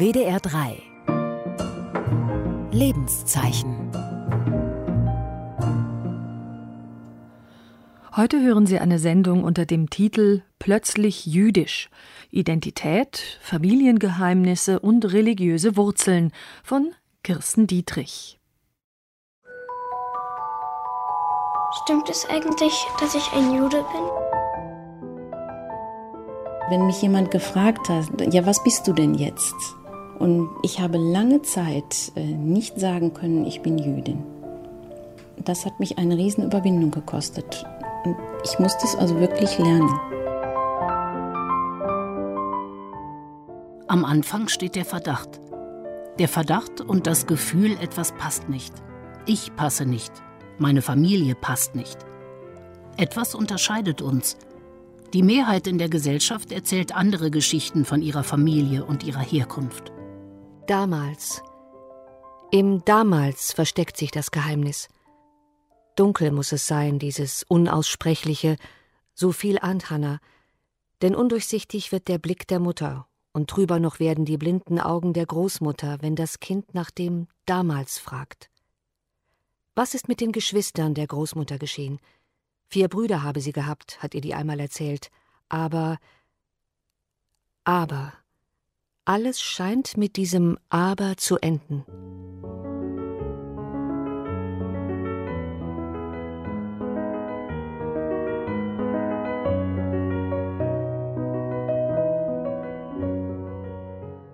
WDR 0.00 0.40
3 0.40 0.82
Lebenszeichen 2.72 3.90
Heute 8.16 8.40
hören 8.40 8.64
Sie 8.64 8.78
eine 8.78 8.98
Sendung 8.98 9.44
unter 9.44 9.66
dem 9.66 9.90
Titel 9.90 10.40
Plötzlich 10.58 11.26
jüdisch. 11.26 11.90
Identität, 12.30 13.38
Familiengeheimnisse 13.42 14.80
und 14.80 15.04
religiöse 15.12 15.76
Wurzeln 15.76 16.32
von 16.64 16.92
Kirsten 17.22 17.66
Dietrich. 17.66 18.40
Stimmt 21.82 22.08
es 22.08 22.24
eigentlich, 22.30 22.72
dass 23.00 23.14
ich 23.14 23.30
ein 23.34 23.54
Jude 23.54 23.84
bin? 23.92 24.30
Wenn 26.70 26.86
mich 26.86 27.02
jemand 27.02 27.30
gefragt 27.30 27.90
hat, 27.90 28.32
ja, 28.32 28.46
was 28.46 28.64
bist 28.64 28.88
du 28.88 28.94
denn 28.94 29.12
jetzt? 29.12 29.76
Und 30.20 30.50
ich 30.62 30.80
habe 30.80 30.98
lange 30.98 31.40
Zeit 31.40 32.12
äh, 32.14 32.22
nicht 32.22 32.78
sagen 32.78 33.14
können, 33.14 33.46
ich 33.46 33.62
bin 33.62 33.78
Jüdin. 33.78 34.22
Das 35.42 35.64
hat 35.64 35.80
mich 35.80 35.96
eine 35.96 36.18
Riesenüberwindung 36.18 36.90
gekostet. 36.90 37.64
Ich 38.44 38.58
musste 38.58 38.84
es 38.84 38.94
also 38.94 39.18
wirklich 39.18 39.58
lernen. 39.58 39.88
Am 43.88 44.04
Anfang 44.04 44.48
steht 44.48 44.76
der 44.76 44.84
Verdacht. 44.84 45.40
Der 46.18 46.28
Verdacht 46.28 46.82
und 46.82 47.06
das 47.06 47.26
Gefühl, 47.26 47.72
etwas 47.80 48.12
passt 48.12 48.50
nicht. 48.50 48.74
Ich 49.24 49.56
passe 49.56 49.86
nicht. 49.86 50.12
Meine 50.58 50.82
Familie 50.82 51.34
passt 51.34 51.74
nicht. 51.74 51.96
Etwas 52.98 53.34
unterscheidet 53.34 54.02
uns. 54.02 54.36
Die 55.14 55.22
Mehrheit 55.22 55.66
in 55.66 55.78
der 55.78 55.88
Gesellschaft 55.88 56.52
erzählt 56.52 56.94
andere 56.94 57.30
Geschichten 57.30 57.86
von 57.86 58.02
ihrer 58.02 58.22
Familie 58.22 58.84
und 58.84 59.02
ihrer 59.02 59.22
Herkunft. 59.22 59.90
Damals. 60.70 61.42
Im 62.52 62.84
Damals 62.84 63.52
versteckt 63.52 63.96
sich 63.96 64.12
das 64.12 64.30
Geheimnis. 64.30 64.86
Dunkel 65.96 66.30
muss 66.30 66.52
es 66.52 66.68
sein, 66.68 67.00
dieses 67.00 67.42
Unaussprechliche, 67.42 68.54
so 69.12 69.32
viel 69.32 69.58
ahnt 69.58 69.90
Hannah, 69.90 70.20
denn 71.02 71.16
undurchsichtig 71.16 71.90
wird 71.90 72.06
der 72.06 72.18
Blick 72.18 72.46
der 72.46 72.60
Mutter, 72.60 73.08
und 73.32 73.50
drüber 73.50 73.80
noch 73.80 73.98
werden 73.98 74.24
die 74.24 74.36
blinden 74.36 74.78
Augen 74.78 75.12
der 75.12 75.26
Großmutter, 75.26 76.02
wenn 76.02 76.14
das 76.14 76.38
Kind 76.38 76.72
nach 76.72 76.92
dem 76.92 77.26
damals 77.46 77.98
fragt. 77.98 78.48
Was 79.74 79.94
ist 79.94 80.06
mit 80.06 80.20
den 80.20 80.30
Geschwistern 80.30 80.94
der 80.94 81.08
Großmutter 81.08 81.58
geschehen? 81.58 81.98
Vier 82.68 82.86
Brüder 82.86 83.24
habe 83.24 83.40
sie 83.40 83.50
gehabt, 83.50 84.00
hat 84.00 84.14
ihr 84.14 84.20
die 84.20 84.34
einmal 84.34 84.60
erzählt, 84.60 85.10
aber 85.48 85.98
aber 87.64 88.12
alles 89.04 89.40
scheint 89.40 89.96
mit 89.96 90.16
diesem 90.16 90.58
aber 90.68 91.16
zu 91.16 91.36
enden. 91.38 91.84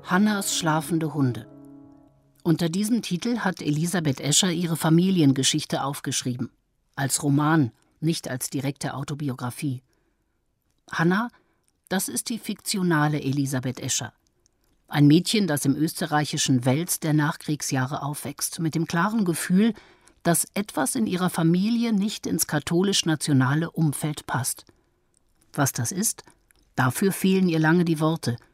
Hannas 0.04 0.56
schlafende 0.56 1.14
Hunde. 1.14 1.46
Unter 2.44 2.68
diesem 2.68 3.02
Titel 3.02 3.38
hat 3.38 3.60
Elisabeth 3.60 4.20
Escher 4.20 4.52
ihre 4.52 4.76
Familiengeschichte 4.76 5.82
aufgeschrieben. 5.82 6.50
Als 6.94 7.24
Roman, 7.24 7.72
nicht 8.00 8.28
als 8.28 8.48
direkte 8.48 8.94
Autobiografie. 8.94 9.82
Hanna, 10.92 11.28
das 11.88 12.08
ist 12.08 12.28
die 12.28 12.38
fiktionale 12.38 13.20
Elisabeth 13.20 13.80
Escher. 13.80 14.12
Ein 14.88 15.06
Mädchen, 15.06 15.46
das 15.46 15.64
im 15.64 15.74
österreichischen 15.74 16.64
Wels 16.64 17.00
der 17.00 17.12
Nachkriegsjahre 17.12 18.02
aufwächst, 18.02 18.60
mit 18.60 18.74
dem 18.74 18.86
klaren 18.86 19.24
Gefühl, 19.24 19.74
dass 20.22 20.46
etwas 20.54 20.94
in 20.94 21.06
ihrer 21.06 21.30
Familie 21.30 21.92
nicht 21.92 22.26
ins 22.26 22.46
katholisch-nationale 22.46 23.70
Umfeld 23.70 24.26
passt. 24.26 24.64
Was 25.52 25.72
das 25.72 25.92
ist? 25.92 26.24
Dafür 26.74 27.12
fehlen 27.12 27.48
ihr 27.48 27.58
lange 27.58 27.84
die 27.84 28.00
Worte– 28.00 28.36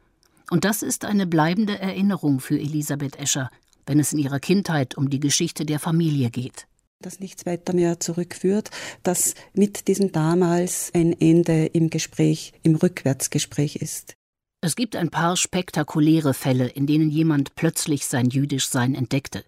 und 0.53 0.65
das 0.65 0.83
ist 0.83 1.05
eine 1.05 1.25
bleibende 1.25 1.79
Erinnerung 1.79 2.39
für 2.39 2.59
Elisabeth 2.59 3.17
Escher, 3.17 3.49
wenn 3.87 3.99
es 3.99 4.13
in 4.13 4.19
ihrer 4.19 4.39
Kindheit 4.39 4.95
um 4.95 5.09
die 5.09 5.19
Geschichte 5.19 5.65
der 5.65 5.79
Familie 5.79 6.29
geht. 6.29 6.67
Dass 6.99 7.19
nichts 7.19 7.47
weiter 7.47 7.73
mehr 7.73 7.99
zurückführt, 7.99 8.69
dass 9.01 9.33
mit 9.53 9.87
diesem 9.87 10.11
damals 10.11 10.91
ein 10.93 11.19
Ende 11.19 11.65
im 11.65 11.89
Gespräch, 11.89 12.53
im 12.61 12.75
Rückwärtsgespräch 12.75 13.77
ist. 13.77 14.15
Es 14.63 14.75
gibt 14.77 14.95
ein 14.95 15.09
paar 15.09 15.35
spektakuläre 15.35 16.33
Fälle, 16.33 16.67
in 16.67 16.87
denen 16.87 17.09
jemand 17.09 17.53
plötzlich 17.55 18.05
sein 18.05 18.29
Jüdischsein 18.29 18.95
entdeckte. 18.95 19.43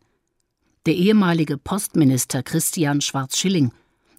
Der 0.85 0.95
ehemalige 0.95 1.57
Postminister 1.57 2.43
Christian 2.43 2.99
Schwarz-Schilling 2.99 3.71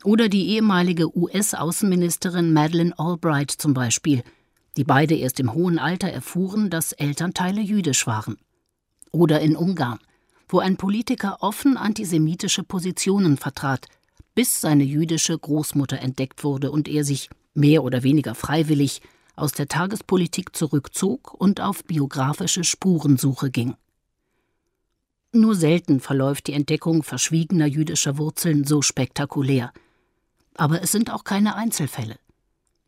oder 0.04 0.28
die 0.28 0.48
ehemalige 0.48 1.14
US-Außenministerin 1.16 2.52
Madeleine 2.52 2.98
Albright 2.98 3.50
zum 3.50 3.74
Beispiel– 3.74 4.24
die 4.76 4.84
beide 4.84 5.14
erst 5.14 5.40
im 5.40 5.54
hohen 5.54 5.78
Alter 5.78 6.08
erfuhren, 6.08 6.70
dass 6.70 6.92
Elternteile 6.92 7.60
jüdisch 7.60 8.06
waren. 8.06 8.36
Oder 9.10 9.40
in 9.40 9.56
Ungarn, 9.56 9.98
wo 10.48 10.58
ein 10.58 10.76
Politiker 10.76 11.38
offen 11.40 11.76
antisemitische 11.76 12.62
Positionen 12.62 13.36
vertrat, 13.36 13.88
bis 14.34 14.60
seine 14.60 14.84
jüdische 14.84 15.38
Großmutter 15.38 15.98
entdeckt 15.98 16.44
wurde 16.44 16.70
und 16.70 16.88
er 16.88 17.04
sich, 17.04 17.30
mehr 17.54 17.82
oder 17.82 18.02
weniger 18.02 18.34
freiwillig, 18.34 19.00
aus 19.36 19.52
der 19.52 19.68
Tagespolitik 19.68 20.56
zurückzog 20.56 21.34
und 21.34 21.60
auf 21.60 21.84
biografische 21.84 22.64
Spurensuche 22.64 23.50
ging. 23.50 23.76
Nur 25.32 25.54
selten 25.54 26.00
verläuft 26.00 26.46
die 26.46 26.54
Entdeckung 26.54 27.02
verschwiegener 27.02 27.66
jüdischer 27.66 28.16
Wurzeln 28.16 28.64
so 28.64 28.80
spektakulär. 28.80 29.72
Aber 30.54 30.82
es 30.82 30.92
sind 30.92 31.12
auch 31.12 31.24
keine 31.24 31.54
Einzelfälle. 31.54 32.18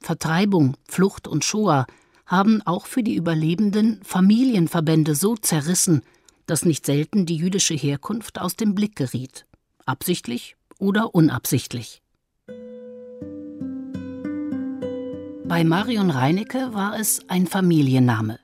Vertreibung, 0.01 0.77
Flucht 0.89 1.29
und 1.29 1.45
Shoah 1.45 1.87
haben 2.25 2.63
auch 2.63 2.87
für 2.87 3.03
die 3.03 3.15
Überlebenden 3.15 4.03
Familienverbände 4.03 5.15
so 5.15 5.37
zerrissen, 5.37 6.03
dass 6.47 6.65
nicht 6.65 6.87
selten 6.87 7.27
die 7.27 7.37
jüdische 7.37 7.75
Herkunft 7.75 8.41
aus 8.41 8.57
dem 8.57 8.75
Blick 8.75 8.97
geriet, 8.97 9.47
absichtlich 9.85 10.57
oder 10.79 11.15
unabsichtlich. 11.15 12.03
Bei 15.49 15.65
Marion 15.65 16.11
Reinecke 16.11 16.75
war 16.75 17.01
es 17.01 17.23
ein 17.29 17.47
Familienname. 17.47 18.39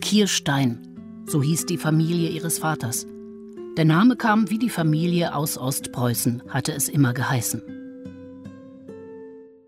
Kirstein, 0.00 1.24
so 1.24 1.40
hieß 1.40 1.66
die 1.66 1.76
Familie 1.78 2.30
ihres 2.30 2.58
Vaters. 2.58 3.06
Der 3.76 3.84
Name 3.84 4.16
kam 4.16 4.50
wie 4.50 4.58
die 4.58 4.68
Familie 4.68 5.36
aus 5.36 5.56
Ostpreußen, 5.56 6.42
hatte 6.48 6.72
es 6.72 6.88
immer 6.88 7.14
geheißen. 7.14 7.62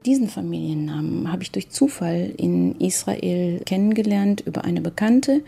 Diesen 0.04 0.28
Familiennamen 0.28 1.30
habe 1.30 1.44
ich 1.44 1.52
durch 1.52 1.70
Zufall 1.70 2.34
in 2.36 2.74
Israel 2.80 3.60
kennengelernt 3.64 4.40
über 4.44 4.64
eine 4.64 4.80
Bekannte, 4.80 5.44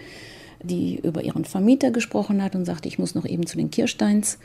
die 0.63 1.01
über 1.03 1.25
ihren 1.25 1.45
Vermieter 1.45 1.91
gesprochen 1.91 2.41
hat 2.41 2.55
und 2.55 2.67
sagte, 2.67 2.87
ich 2.87 3.01
muss 3.01 3.17
noch 3.17 3.27
eben 3.27 3.47
zu 3.47 3.57
den 3.57 3.73
Kirsteins 3.73 4.39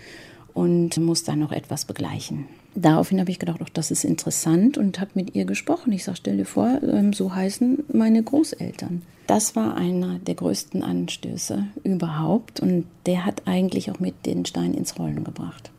und 0.56 0.98
muss 0.98 1.24
da 1.24 1.36
noch 1.36 1.52
etwas 1.52 1.86
begleichen. 1.86 2.48
Daraufhin 2.76 3.22
habe 3.22 3.32
ich 3.32 3.40
gedacht, 3.40 3.62
auch 3.62 3.70
das 3.70 3.90
ist 3.90 4.04
interessant 4.04 4.78
und 4.78 5.00
habe 5.00 5.12
mit 5.14 5.34
ihr 5.34 5.46
gesprochen. 5.46 5.94
Ich 5.94 6.04
sage, 6.04 6.18
stell 6.18 6.38
dir 6.38 6.46
vor, 6.46 6.82
ähm, 6.84 7.14
so 7.14 7.34
heißen 7.34 7.86
meine 7.94 8.22
Großeltern. 8.22 9.02
Das 9.28 9.56
war 9.56 9.76
einer 9.76 10.20
der 10.20 10.36
größten 10.36 10.84
Anstöße 10.84 11.68
überhaupt 11.84 12.60
und 12.60 12.86
der 13.06 13.26
hat 13.26 13.44
eigentlich 13.48 13.90
auch 13.90 14.00
mit 14.00 14.26
den 14.26 14.46
Stein 14.46 14.74
ins 14.74 15.00
Rollen 15.00 15.24
gebracht. 15.24 15.72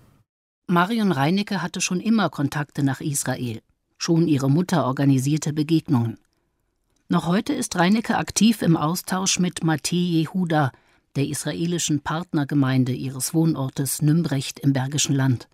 Marion 0.69 1.12
Reinecke 1.12 1.62
hatte 1.62 1.81
schon 1.81 2.01
immer 2.01 2.31
Kontakte 2.31 2.83
nach 2.83 3.01
Israel. 3.01 3.61
Schon 3.99 4.27
ihre 4.27 4.51
Mutter 4.51 4.87
organisierte 4.87 5.53
Begegnungen. 5.53 6.19
Noch 7.09 7.27
heute 7.27 7.53
ist 7.53 7.76
Reinecke 7.76 8.17
aktiv 8.17 8.62
im 8.62 8.76
Austausch 8.76 9.38
mit 9.38 9.62
Matej 9.62 10.23
Jehuda, 10.23 10.73
der 11.15 11.29
israelischen 11.29 12.00
Partnergemeinde 12.00 12.93
ihres 12.93 13.32
Wohnortes 13.32 14.03
Nümbrecht 14.03 14.59
im 14.59 14.73
Bergischen 14.73 15.15
Land. 15.15 15.47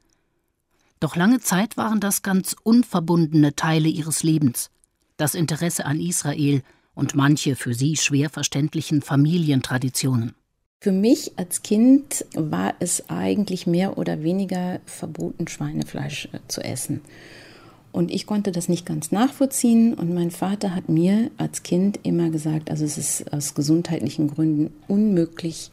Doch 1.03 1.17
lange 1.17 1.41
Zeit 1.41 1.77
waren 1.77 1.99
das 1.99 2.23
ganz 2.23 2.55
unverbundene 2.63 3.57
Teile 3.57 3.89
ihres 3.89 4.23
Lebens, 4.23 4.71
das 5.17 5.35
Interesse 5.35 5.85
an 5.85 5.99
Israel 5.99 6.63
und 6.95 7.17
manche 7.17 7.57
für 7.57 7.75
sie 7.75 7.97
schwer 7.97 8.31
verständlichen 8.31 9.03
Familientraditionen. 9.03 10.37
Für 10.81 10.93
mich 10.93 11.33
als 11.35 11.65
Kind 11.65 12.25
war 12.37 12.75
es 12.79 13.11
eigentlich 13.11 13.67
mehr 13.67 13.99
oder 13.99 14.23
weniger 14.23 14.79
verboten, 14.87 15.49
Schweinefleisch 15.49 16.29
äh, 16.31 16.39
zu 16.47 16.63
essen. 16.63 17.01
Und 17.91 18.13
ich 18.13 18.25
konnte 18.25 18.53
das 18.53 18.69
nicht 18.69 18.87
ganz 18.87 19.11
nachvollziehen. 19.11 19.95
Und 19.95 20.15
mein 20.15 20.31
Vater 20.31 20.73
hat 20.73 20.89
mir 20.89 21.33
als 21.37 21.65
Kind 21.65 21.99
immer 22.05 22.31
gesagt, 22.31 22.71
also 22.71 22.85
es 22.85 22.97
ist 22.97 23.33
aus 23.33 23.55
gesundheitlichen 23.55 24.29
Gründen 24.29 24.73
unmöglich 24.87 25.73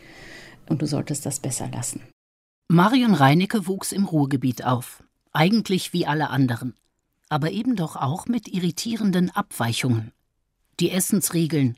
und 0.68 0.82
du 0.82 0.88
solltest 0.88 1.28
das 1.28 1.40
besser 1.40 1.70
lassen. 1.70 2.02
Marion 2.68 3.14
Reinecke 3.14 3.68
wuchs 3.68 3.92
im 3.92 4.06
Ruhrgebiet 4.06 4.64
auf, 4.64 5.04
eigentlich 5.34 5.94
wie 5.94 6.06
alle 6.06 6.30
anderen, 6.30 6.76
aber 7.30 7.52
eben 7.52 7.76
doch 7.76 7.96
auch 7.96 8.28
mit 8.28 8.48
irritierenden 8.48 9.30
Abweichungen. 9.30 10.12
Die 10.80 10.92
Essensregeln, 10.92 11.76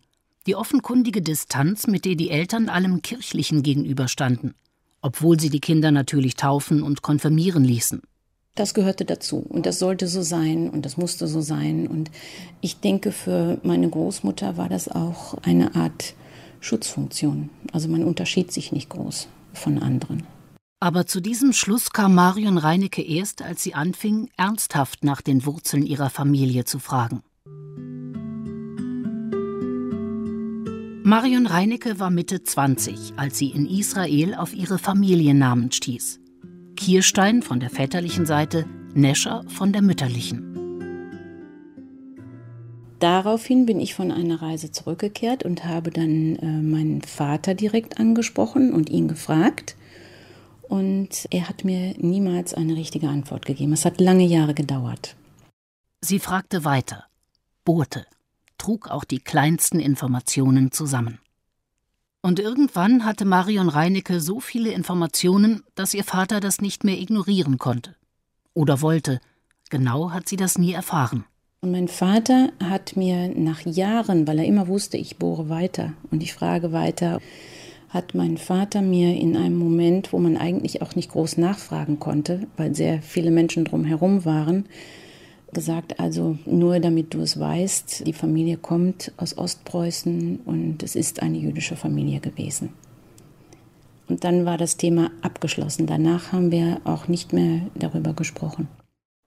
Die 0.47 0.55
offenkundige 0.55 1.21
Distanz, 1.21 1.85
mit 1.85 2.03
der 2.03 2.15
die 2.15 2.31
Eltern 2.31 2.67
allem 2.67 3.03
Kirchlichen 3.03 3.61
gegenüberstanden, 3.61 4.55
obwohl 5.01 5.39
sie 5.39 5.51
die 5.51 5.59
Kinder 5.59 5.91
natürlich 5.91 6.35
taufen 6.35 6.81
und 6.81 7.03
konfirmieren 7.03 7.63
ließen. 7.63 8.01
Das 8.55 8.73
gehörte 8.73 9.05
dazu 9.05 9.37
und 9.37 9.65
das 9.65 9.77
sollte 9.79 10.07
so 10.07 10.23
sein 10.23 10.69
und 10.69 10.83
das 10.83 10.97
musste 10.97 11.27
so 11.27 11.41
sein. 11.41 11.87
Und 11.87 12.09
ich 12.59 12.79
denke, 12.79 13.11
für 13.11 13.59
meine 13.63 13.87
Großmutter 13.87 14.57
war 14.57 14.67
das 14.67 14.89
auch 14.89 15.35
eine 15.43 15.75
Art 15.75 16.15
Schutzfunktion. 16.59 17.49
Also 17.71 17.87
man 17.87 18.03
unterschied 18.03 18.51
sich 18.51 18.71
nicht 18.71 18.89
groß 18.89 19.27
von 19.53 19.77
anderen. 19.77 20.23
Aber 20.83 21.05
zu 21.05 21.21
diesem 21.21 21.53
Schluss 21.53 21.91
kam 21.91 22.15
Marion 22.15 22.57
Reinecke 22.57 23.03
erst, 23.03 23.43
als 23.43 23.61
sie 23.61 23.75
anfing, 23.75 24.31
ernsthaft 24.35 25.03
nach 25.03 25.21
den 25.21 25.45
Wurzeln 25.45 25.85
ihrer 25.85 26.09
Familie 26.09 26.65
zu 26.65 26.79
fragen. 26.79 27.21
Marion 31.03 31.45
Reinecke 31.45 31.99
war 31.99 32.09
Mitte 32.09 32.41
20, 32.41 33.13
als 33.15 33.37
sie 33.37 33.49
in 33.49 33.67
Israel 33.67 34.33
auf 34.33 34.55
ihre 34.55 34.79
Familiennamen 34.79 35.71
stieß. 35.71 36.19
Kierstein 36.75 37.43
von 37.43 37.59
der 37.59 37.69
väterlichen 37.69 38.25
Seite, 38.25 38.65
Nescher 38.95 39.43
von 39.49 39.73
der 39.73 39.83
mütterlichen. 39.83 40.47
Daraufhin 42.97 43.67
bin 43.67 43.79
ich 43.79 43.93
von 43.93 44.11
einer 44.11 44.41
Reise 44.41 44.71
zurückgekehrt 44.71 45.43
und 45.43 45.63
habe 45.63 45.91
dann 45.91 46.37
äh, 46.37 46.45
meinen 46.45 47.03
Vater 47.03 47.53
direkt 47.53 47.99
angesprochen 47.99 48.73
und 48.73 48.89
ihn 48.89 49.07
gefragt. 49.07 49.75
Und 50.71 51.27
er 51.31 51.49
hat 51.49 51.65
mir 51.65 51.95
niemals 51.97 52.53
eine 52.53 52.77
richtige 52.77 53.09
Antwort 53.09 53.45
gegeben. 53.45 53.73
Es 53.73 53.83
hat 53.83 53.99
lange 53.99 54.23
Jahre 54.23 54.53
gedauert. 54.53 55.17
Sie 55.99 56.17
fragte 56.17 56.63
weiter, 56.63 57.07
bohrte, 57.65 58.05
trug 58.57 58.89
auch 58.89 59.03
die 59.03 59.19
kleinsten 59.19 59.81
Informationen 59.81 60.71
zusammen. 60.71 61.19
Und 62.21 62.39
irgendwann 62.39 63.03
hatte 63.03 63.25
Marion 63.25 63.67
Reinecke 63.67 64.21
so 64.21 64.39
viele 64.39 64.71
Informationen, 64.71 65.61
dass 65.75 65.93
ihr 65.93 66.05
Vater 66.05 66.39
das 66.39 66.61
nicht 66.61 66.85
mehr 66.85 67.01
ignorieren 67.01 67.57
konnte. 67.57 67.97
Oder 68.53 68.79
wollte. 68.79 69.19
Genau 69.69 70.11
hat 70.11 70.29
sie 70.29 70.37
das 70.37 70.57
nie 70.57 70.71
erfahren. 70.71 71.25
Und 71.59 71.71
mein 71.71 71.89
Vater 71.89 72.53
hat 72.63 72.95
mir 72.95 73.27
nach 73.27 73.65
Jahren, 73.65 74.25
weil 74.25 74.39
er 74.39 74.45
immer 74.45 74.69
wusste, 74.69 74.95
ich 74.95 75.17
bohre 75.17 75.49
weiter 75.49 75.91
und 76.11 76.23
ich 76.23 76.33
frage 76.33 76.71
weiter, 76.71 77.19
hat 77.91 78.15
mein 78.15 78.37
Vater 78.37 78.81
mir 78.81 79.15
in 79.15 79.35
einem 79.35 79.57
Moment, 79.57 80.13
wo 80.13 80.17
man 80.17 80.37
eigentlich 80.37 80.81
auch 80.81 80.95
nicht 80.95 81.11
groß 81.11 81.37
nachfragen 81.37 81.99
konnte, 81.99 82.47
weil 82.55 82.73
sehr 82.73 83.01
viele 83.01 83.31
Menschen 83.31 83.65
drumherum 83.65 84.23
waren, 84.23 84.65
gesagt, 85.53 85.99
also 85.99 86.37
nur 86.45 86.79
damit 86.79 87.13
du 87.13 87.19
es 87.19 87.37
weißt, 87.37 88.07
die 88.07 88.13
Familie 88.13 88.55
kommt 88.55 89.11
aus 89.17 89.37
Ostpreußen 89.37 90.39
und 90.45 90.81
es 90.83 90.95
ist 90.95 91.21
eine 91.21 91.37
jüdische 91.37 91.75
Familie 91.75 92.21
gewesen. 92.21 92.69
Und 94.07 94.23
dann 94.23 94.45
war 94.45 94.57
das 94.57 94.77
Thema 94.77 95.11
abgeschlossen. 95.21 95.85
Danach 95.85 96.31
haben 96.31 96.51
wir 96.51 96.79
auch 96.85 97.09
nicht 97.09 97.33
mehr 97.33 97.61
darüber 97.75 98.13
gesprochen. 98.13 98.69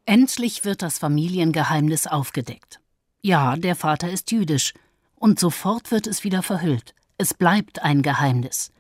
Endlich 0.07 0.65
wird 0.65 0.83
das 0.83 0.99
Familiengeheimnis 0.99 2.07
aufgedeckt. 2.07 2.81
Ja, 3.23 3.57
der 3.57 3.77
Vater 3.77 4.11
ist 4.11 4.31
jüdisch. 4.33 4.75
Und 5.17 5.39
sofort 5.39 5.91
wird 5.91 6.07
es 6.07 6.25
wieder 6.25 6.43
verhüllt. 6.43 6.95
Es 7.17 7.33
bleibt 7.33 7.83
ein 7.83 8.03
Geheimnis. 8.03 8.73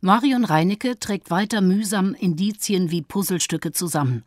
Marion 0.00 0.44
Reinecke 0.44 0.98
trägt 0.98 1.30
weiter 1.30 1.60
mühsam 1.60 2.14
Indizien 2.14 2.90
wie 2.90 3.02
Puzzlestücke 3.02 3.72
zusammen. 3.72 4.24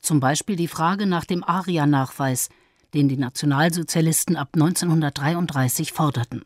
Zum 0.00 0.20
Beispiel 0.20 0.54
die 0.54 0.68
Frage 0.68 1.06
nach 1.06 1.24
dem 1.24 1.42
ARIA-Nachweis, 1.42 2.48
den 2.94 3.08
die 3.08 3.16
Nationalsozialisten 3.16 4.36
ab 4.36 4.50
1933 4.54 5.92
forderten. 5.92 6.42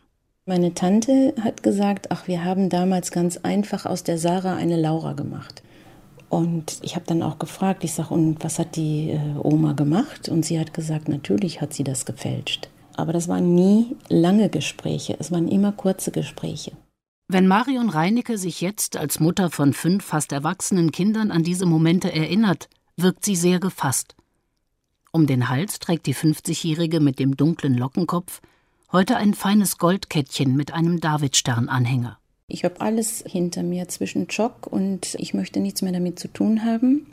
Meine 0.46 0.74
Tante 0.74 1.34
hat 1.40 1.62
gesagt, 1.62 2.10
ach, 2.10 2.26
wir 2.26 2.42
haben 2.42 2.68
damals 2.68 3.12
ganz 3.12 3.36
einfach 3.36 3.86
aus 3.86 4.02
der 4.02 4.18
Sarah 4.18 4.56
eine 4.56 4.80
Laura 4.80 5.12
gemacht. 5.12 5.62
Und 6.30 6.78
ich 6.80 6.96
habe 6.96 7.04
dann 7.06 7.22
auch 7.22 7.38
gefragt, 7.38 7.84
ich 7.84 7.92
sage, 7.92 8.14
und 8.14 8.42
was 8.42 8.58
hat 8.58 8.76
die 8.76 9.10
äh, 9.10 9.20
Oma 9.38 9.74
gemacht? 9.74 10.30
Und 10.30 10.46
sie 10.46 10.58
hat 10.58 10.72
gesagt, 10.72 11.08
natürlich 11.08 11.60
hat 11.60 11.74
sie 11.74 11.84
das 11.84 12.06
gefälscht. 12.06 12.70
Aber 12.96 13.12
das 13.12 13.28
waren 13.28 13.54
nie 13.54 13.96
lange 14.08 14.48
Gespräche, 14.48 15.16
es 15.18 15.30
waren 15.30 15.48
immer 15.48 15.72
kurze 15.72 16.10
Gespräche. 16.10 16.72
Wenn 17.28 17.46
Marion 17.46 17.88
Reinecke 17.88 18.36
sich 18.36 18.60
jetzt 18.60 18.96
als 18.96 19.18
Mutter 19.18 19.50
von 19.50 19.72
fünf 19.72 20.04
fast 20.04 20.32
erwachsenen 20.32 20.92
Kindern 20.92 21.30
an 21.30 21.42
diese 21.42 21.64
Momente 21.64 22.12
erinnert, 22.12 22.68
wirkt 22.96 23.24
sie 23.24 23.36
sehr 23.36 23.58
gefasst. 23.58 24.14
Um 25.12 25.26
den 25.26 25.48
Hals 25.48 25.78
trägt 25.78 26.06
die 26.06 26.14
50-Jährige 26.14 27.00
mit 27.00 27.18
dem 27.18 27.36
dunklen 27.36 27.76
Lockenkopf 27.76 28.40
heute 28.92 29.16
ein 29.16 29.32
feines 29.32 29.78
Goldkettchen 29.78 30.54
mit 30.54 30.74
einem 30.74 31.00
Davidstern-Anhänger. 31.00 32.18
Ich 32.48 32.64
habe 32.64 32.80
alles 32.82 33.24
hinter 33.26 33.62
mir 33.62 33.88
zwischen 33.88 34.28
Schock 34.28 34.66
und 34.66 35.14
ich 35.18 35.32
möchte 35.32 35.60
nichts 35.60 35.80
mehr 35.80 35.92
damit 35.92 36.18
zu 36.18 36.28
tun 36.28 36.64
haben. 36.64 37.06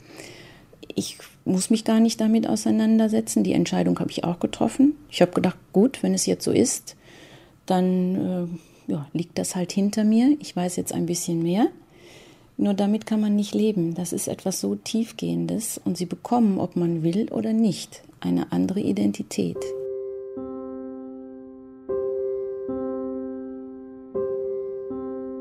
Ich 0.99 1.17
muss 1.45 1.69
mich 1.69 1.85
gar 1.85 2.01
nicht 2.01 2.19
damit 2.19 2.45
auseinandersetzen. 2.45 3.45
Die 3.45 3.53
Entscheidung 3.53 3.97
habe 4.01 4.11
ich 4.11 4.25
auch 4.25 4.41
getroffen. 4.41 4.97
Ich 5.09 5.21
habe 5.21 5.31
gedacht, 5.31 5.55
gut, 5.71 6.03
wenn 6.03 6.13
es 6.13 6.25
jetzt 6.25 6.43
so 6.43 6.51
ist, 6.51 6.97
dann 7.65 8.49
äh, 8.87 8.91
ja, 8.91 9.07
liegt 9.13 9.37
das 9.37 9.55
halt 9.55 9.71
hinter 9.71 10.03
mir. 10.03 10.35
Ich 10.41 10.53
weiß 10.53 10.75
jetzt 10.75 10.91
ein 10.91 11.05
bisschen 11.05 11.41
mehr. 11.41 11.67
Nur 12.57 12.73
damit 12.73 13.05
kann 13.05 13.21
man 13.21 13.37
nicht 13.37 13.55
leben. 13.55 13.95
Das 13.95 14.11
ist 14.11 14.27
etwas 14.27 14.59
so 14.59 14.75
Tiefgehendes 14.75 15.79
und 15.81 15.95
sie 15.95 16.05
bekommen, 16.05 16.59
ob 16.59 16.75
man 16.75 17.01
will 17.01 17.31
oder 17.31 17.53
nicht, 17.53 18.01
eine 18.19 18.51
andere 18.51 18.81
Identität. 18.81 19.55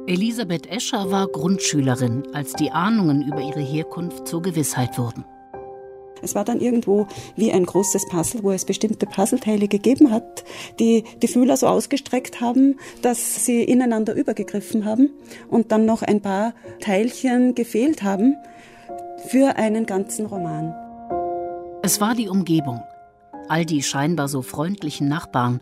Elisabeth 0.06 0.68
Escher 0.68 1.10
war 1.10 1.26
Grundschülerin, 1.26 2.28
als 2.32 2.52
die 2.52 2.70
Ahnungen 2.70 3.26
über 3.26 3.40
ihre 3.40 3.60
Herkunft 3.60 4.28
zur 4.28 4.40
Gewissheit 4.40 4.96
wurden. 4.96 5.24
Es 6.22 6.34
war 6.34 6.44
dann 6.44 6.60
irgendwo 6.60 7.06
wie 7.36 7.52
ein 7.52 7.66
großes 7.66 8.08
Puzzle, 8.08 8.42
wo 8.42 8.50
es 8.50 8.64
bestimmte 8.64 9.06
Puzzleteile 9.06 9.68
gegeben 9.68 10.10
hat, 10.10 10.44
die 10.78 11.04
die 11.22 11.28
Fühler 11.28 11.56
so 11.56 11.66
ausgestreckt 11.66 12.40
haben, 12.40 12.78
dass 13.02 13.44
sie 13.44 13.62
ineinander 13.62 14.14
übergegriffen 14.14 14.84
haben 14.84 15.10
und 15.48 15.72
dann 15.72 15.86
noch 15.86 16.02
ein 16.02 16.20
paar 16.20 16.54
Teilchen 16.80 17.54
gefehlt 17.54 18.02
haben 18.02 18.36
für 19.28 19.56
einen 19.56 19.86
ganzen 19.86 20.26
Roman. 20.26 20.74
Es 21.82 22.00
war 22.00 22.14
die 22.14 22.28
Umgebung. 22.28 22.82
All 23.48 23.64
die 23.64 23.82
scheinbar 23.82 24.28
so 24.28 24.42
freundlichen 24.42 25.08
Nachbarn, 25.08 25.60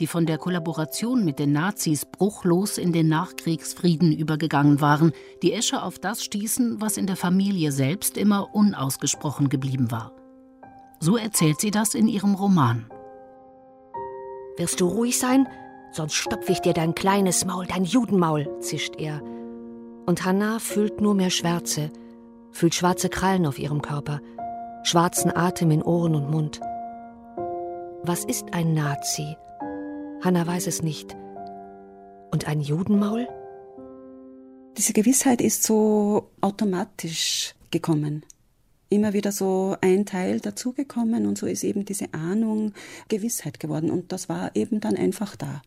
die 0.00 0.06
von 0.06 0.26
der 0.26 0.38
Kollaboration 0.38 1.24
mit 1.24 1.38
den 1.38 1.52
Nazis 1.52 2.04
bruchlos 2.04 2.78
in 2.78 2.92
den 2.92 3.08
Nachkriegsfrieden 3.08 4.12
übergegangen 4.12 4.80
waren, 4.80 5.12
die 5.42 5.52
Escher 5.52 5.84
auf 5.84 5.98
das 5.98 6.22
stießen, 6.22 6.80
was 6.80 6.96
in 6.96 7.06
der 7.06 7.16
Familie 7.16 7.72
selbst 7.72 8.16
immer 8.16 8.54
unausgesprochen 8.54 9.48
geblieben 9.48 9.90
war. 9.90 10.12
So 11.00 11.16
erzählt 11.16 11.60
sie 11.60 11.70
das 11.70 11.94
in 11.94 12.08
ihrem 12.08 12.34
Roman. 12.34 12.86
Wirst 14.56 14.80
du 14.80 14.88
ruhig 14.88 15.18
sein? 15.18 15.48
Sonst 15.92 16.14
stopfe 16.14 16.52
ich 16.52 16.60
dir 16.60 16.74
dein 16.74 16.94
kleines 16.94 17.44
Maul, 17.44 17.66
dein 17.66 17.84
Judenmaul, 17.84 18.48
zischt 18.60 18.96
er. 18.98 19.22
Und 20.06 20.24
Hannah 20.24 20.58
fühlt 20.58 21.00
nur 21.00 21.14
mehr 21.14 21.30
Schwärze, 21.30 21.90
fühlt 22.50 22.74
schwarze 22.74 23.08
Krallen 23.08 23.46
auf 23.46 23.58
ihrem 23.58 23.82
Körper, 23.82 24.20
schwarzen 24.82 25.34
Atem 25.34 25.70
in 25.70 25.82
Ohren 25.82 26.14
und 26.14 26.30
Mund. 26.30 26.60
Was 28.02 28.24
ist 28.24 28.52
ein 28.52 28.74
Nazi? 28.74 29.36
Hanna 30.20 30.46
weiß 30.46 30.66
es 30.66 30.82
nicht. 30.82 31.16
Und 32.32 32.48
ein 32.48 32.60
Judenmaul? 32.60 33.28
Diese 34.76 34.92
Gewissheit 34.92 35.40
ist 35.40 35.62
so 35.62 36.30
automatisch 36.40 37.54
gekommen. 37.70 38.24
Immer 38.90 39.12
wieder 39.12 39.32
so 39.32 39.76
ein 39.80 40.06
Teil 40.06 40.40
dazugekommen 40.40 41.26
und 41.26 41.38
so 41.38 41.46
ist 41.46 41.62
eben 41.62 41.84
diese 41.84 42.14
Ahnung 42.14 42.72
Gewissheit 43.08 43.60
geworden 43.60 43.90
und 43.90 44.12
das 44.12 44.28
war 44.28 44.56
eben 44.56 44.80
dann 44.80 44.96
einfach 44.96 45.36
da. 45.36 45.62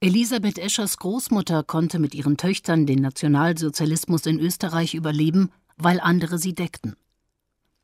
Elisabeth 0.00 0.58
Eschers 0.58 0.96
Großmutter 0.98 1.62
konnte 1.62 1.98
mit 1.98 2.14
ihren 2.14 2.36
Töchtern 2.36 2.86
den 2.86 3.00
Nationalsozialismus 3.00 4.26
in 4.26 4.40
Österreich 4.40 4.94
überleben, 4.94 5.50
weil 5.76 6.00
andere 6.00 6.38
sie 6.38 6.54
deckten. 6.54 6.96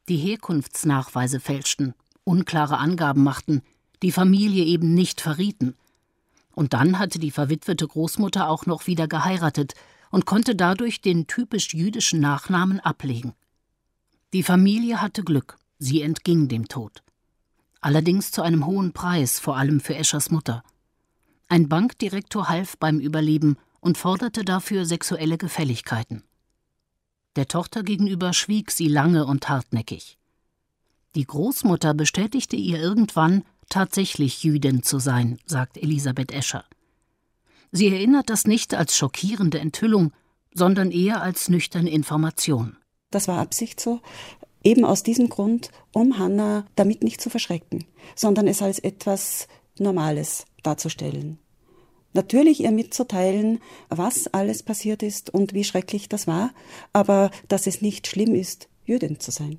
Die 0.08 0.16
Herkunftsnachweise 0.16 1.40
fälschten, 1.40 1.94
unklare 2.24 2.78
Angaben 2.78 3.22
machten, 3.22 3.62
die 4.02 4.12
Familie 4.12 4.64
eben 4.64 4.94
nicht 4.94 5.20
verrieten. 5.20 5.74
Und 6.54 6.72
dann 6.72 6.98
hatte 6.98 7.18
die 7.18 7.30
verwitwete 7.30 7.86
Großmutter 7.86 8.48
auch 8.48 8.66
noch 8.66 8.86
wieder 8.86 9.08
geheiratet 9.08 9.74
und 10.10 10.26
konnte 10.26 10.54
dadurch 10.54 11.00
den 11.00 11.26
typisch 11.26 11.74
jüdischen 11.74 12.20
Nachnamen 12.20 12.80
ablegen. 12.80 13.34
Die 14.32 14.42
Familie 14.42 15.00
hatte 15.00 15.24
Glück, 15.24 15.58
sie 15.78 16.02
entging 16.02 16.48
dem 16.48 16.68
Tod. 16.68 17.02
Allerdings 17.80 18.30
zu 18.30 18.42
einem 18.42 18.66
hohen 18.66 18.92
Preis, 18.92 19.40
vor 19.40 19.56
allem 19.56 19.80
für 19.80 19.94
Eschers 19.94 20.30
Mutter. 20.30 20.62
Ein 21.48 21.68
Bankdirektor 21.68 22.48
half 22.48 22.78
beim 22.78 22.98
Überleben 22.98 23.58
und 23.80 23.98
forderte 23.98 24.44
dafür 24.44 24.86
sexuelle 24.86 25.36
Gefälligkeiten. 25.36 26.22
Der 27.36 27.48
Tochter 27.48 27.82
gegenüber 27.82 28.32
schwieg 28.32 28.70
sie 28.70 28.88
lange 28.88 29.26
und 29.26 29.48
hartnäckig. 29.48 30.18
Die 31.14 31.26
Großmutter 31.26 31.94
bestätigte 31.94 32.56
ihr 32.56 32.80
irgendwann, 32.80 33.44
tatsächlich 33.68 34.42
Jüdin 34.42 34.82
zu 34.82 34.98
sein, 34.98 35.38
sagt 35.46 35.76
Elisabeth 35.76 36.32
Escher. 36.32 36.64
Sie 37.72 37.88
erinnert 37.88 38.30
das 38.30 38.46
nicht 38.46 38.74
als 38.74 38.96
schockierende 38.96 39.58
Enthüllung, 39.58 40.12
sondern 40.52 40.90
eher 40.90 41.22
als 41.22 41.48
nüchterne 41.48 41.90
Information. 41.90 42.76
Das 43.10 43.28
war 43.28 43.38
Absicht 43.38 43.80
so, 43.80 44.00
eben 44.62 44.84
aus 44.84 45.02
diesem 45.02 45.28
Grund, 45.28 45.70
um 45.92 46.18
Hannah 46.18 46.66
damit 46.76 47.02
nicht 47.02 47.20
zu 47.20 47.30
verschrecken, 47.30 47.84
sondern 48.14 48.46
es 48.46 48.62
als 48.62 48.78
etwas 48.78 49.48
Normales 49.78 50.46
darzustellen. 50.62 51.38
Natürlich 52.12 52.60
ihr 52.60 52.70
mitzuteilen, 52.70 53.60
was 53.88 54.28
alles 54.28 54.62
passiert 54.62 55.02
ist 55.02 55.30
und 55.30 55.52
wie 55.52 55.64
schrecklich 55.64 56.08
das 56.08 56.28
war, 56.28 56.52
aber 56.92 57.30
dass 57.48 57.66
es 57.66 57.82
nicht 57.82 58.06
schlimm 58.06 58.36
ist, 58.36 58.68
Jüdin 58.84 59.18
zu 59.18 59.32
sein, 59.32 59.58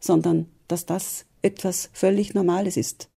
sondern 0.00 0.48
dass 0.66 0.84
das 0.84 1.26
etwas 1.42 1.90
völlig 1.92 2.34
Normales 2.34 2.76
ist. 2.76 3.08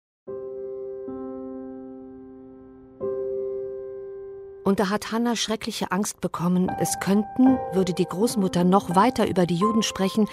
Und 4.65 4.81
da 4.81 4.89
hat 4.89 5.13
Hannah 5.13 5.37
schreckliche 5.37 5.93
Angst 5.93 6.23
bekommen, 6.23 6.71
es 6.81 6.99
könnten, 6.99 7.59
würde 7.73 7.93
die 7.93 8.07
Großmutter 8.07 8.65
noch 8.65 8.97
weiter 8.97 9.29
über 9.29 9.45
die 9.45 9.57
Juden 9.57 9.83
sprechen, 9.83 10.27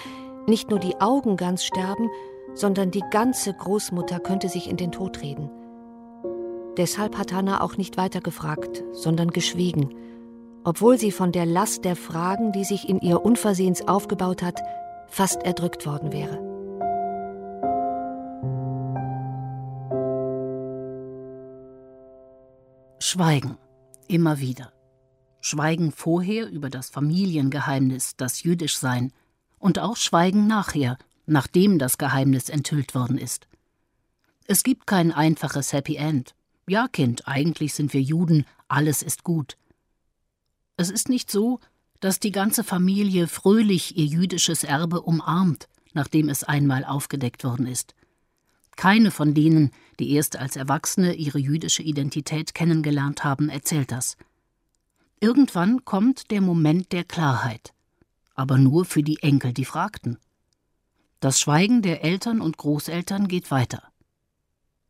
nicht 0.46 0.70
nur 0.70 0.78
die 0.78 1.00
Augen 1.00 1.36
ganz 1.36 1.64
sterben, 1.64 2.08
sondern 2.54 2.90
die 2.90 3.04
ganze 3.10 3.52
Großmutter 3.52 4.20
könnte 4.20 4.48
sich 4.48 4.68
in 4.68 4.78
den 4.78 4.90
Tod 4.90 5.20
reden. 5.22 5.50
Deshalb 6.78 7.18
hat 7.18 7.32
Hannah 7.32 7.60
auch 7.60 7.76
nicht 7.76 7.98
weiter 7.98 8.20
gefragt, 8.20 8.82
sondern 8.92 9.30
geschwiegen, 9.30 9.94
obwohl 10.64 10.98
sie 10.98 11.12
von 11.12 11.32
der 11.32 11.44
Last 11.44 11.84
der 11.84 11.96
Fragen, 11.96 12.52
die 12.52 12.64
sich 12.64 12.88
in 12.88 13.00
ihr 13.00 13.24
unversehens 13.24 13.86
aufgebaut 13.86 14.42
hat, 14.42 14.62
fast 15.08 15.42
erdrückt 15.42 15.86
worden 15.86 16.12
wäre. 16.12 16.38
Schweigen. 22.98 23.58
Immer 24.12 24.40
wieder. 24.40 24.74
Schweigen 25.40 25.90
vorher 25.90 26.50
über 26.50 26.68
das 26.68 26.90
Familiengeheimnis, 26.90 28.14
das 28.14 28.42
jüdisch 28.42 28.76
sein, 28.76 29.10
und 29.58 29.78
auch 29.78 29.96
Schweigen 29.96 30.46
nachher, 30.46 30.98
nachdem 31.24 31.78
das 31.78 31.96
Geheimnis 31.96 32.50
enthüllt 32.50 32.94
worden 32.94 33.16
ist. 33.16 33.48
Es 34.46 34.64
gibt 34.64 34.86
kein 34.86 35.12
einfaches 35.12 35.72
Happy 35.72 35.96
End. 35.96 36.34
Ja, 36.68 36.88
Kind, 36.88 37.26
eigentlich 37.26 37.72
sind 37.72 37.94
wir 37.94 38.02
Juden, 38.02 38.44
alles 38.68 39.02
ist 39.02 39.24
gut. 39.24 39.56
Es 40.76 40.90
ist 40.90 41.08
nicht 41.08 41.30
so, 41.30 41.58
dass 42.00 42.20
die 42.20 42.32
ganze 42.32 42.64
Familie 42.64 43.28
fröhlich 43.28 43.96
ihr 43.96 44.04
jüdisches 44.04 44.62
Erbe 44.62 45.00
umarmt, 45.00 45.70
nachdem 45.94 46.28
es 46.28 46.44
einmal 46.44 46.84
aufgedeckt 46.84 47.44
worden 47.44 47.66
ist. 47.66 47.94
Keine 48.76 49.10
von 49.10 49.32
denen, 49.32 49.70
die 50.02 50.14
erst 50.14 50.36
als 50.36 50.56
Erwachsene 50.56 51.14
ihre 51.14 51.38
jüdische 51.38 51.84
Identität 51.84 52.54
kennengelernt 52.54 53.22
haben, 53.22 53.48
erzählt 53.48 53.92
das. 53.92 54.16
Irgendwann 55.20 55.84
kommt 55.84 56.32
der 56.32 56.40
Moment 56.40 56.90
der 56.90 57.04
Klarheit, 57.04 57.72
aber 58.34 58.58
nur 58.58 58.84
für 58.84 59.04
die 59.04 59.22
Enkel, 59.22 59.52
die 59.52 59.64
fragten. 59.64 60.18
Das 61.20 61.38
Schweigen 61.38 61.82
der 61.82 62.02
Eltern 62.02 62.40
und 62.40 62.56
Großeltern 62.56 63.28
geht 63.28 63.52
weiter. 63.52 63.84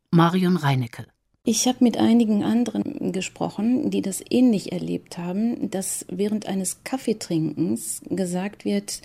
Marion 0.09 0.57
Reinecke 0.57 1.05
ich 1.45 1.67
habe 1.67 1.83
mit 1.83 1.97
einigen 1.97 2.41
anderen 2.41 3.11
gesprochen, 3.11 3.89
die 3.89 4.01
das 4.01 4.23
ähnlich 4.29 4.71
erlebt 4.71 5.17
haben, 5.17 5.69
dass 5.69 6.05
während 6.09 6.45
eines 6.45 6.85
Kaffeetrinkens 6.85 8.01
gesagt 8.09 8.63
wird, 8.63 9.01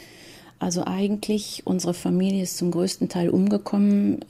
also 0.61 0.85
eigentlich 0.85 1.67
unsere 1.67 1.95
Familie 1.95 2.45
ist 2.45 2.57
zum 2.57 2.71
größten 2.71 3.09
Teil 3.09 3.31
umgekommen 3.31 4.25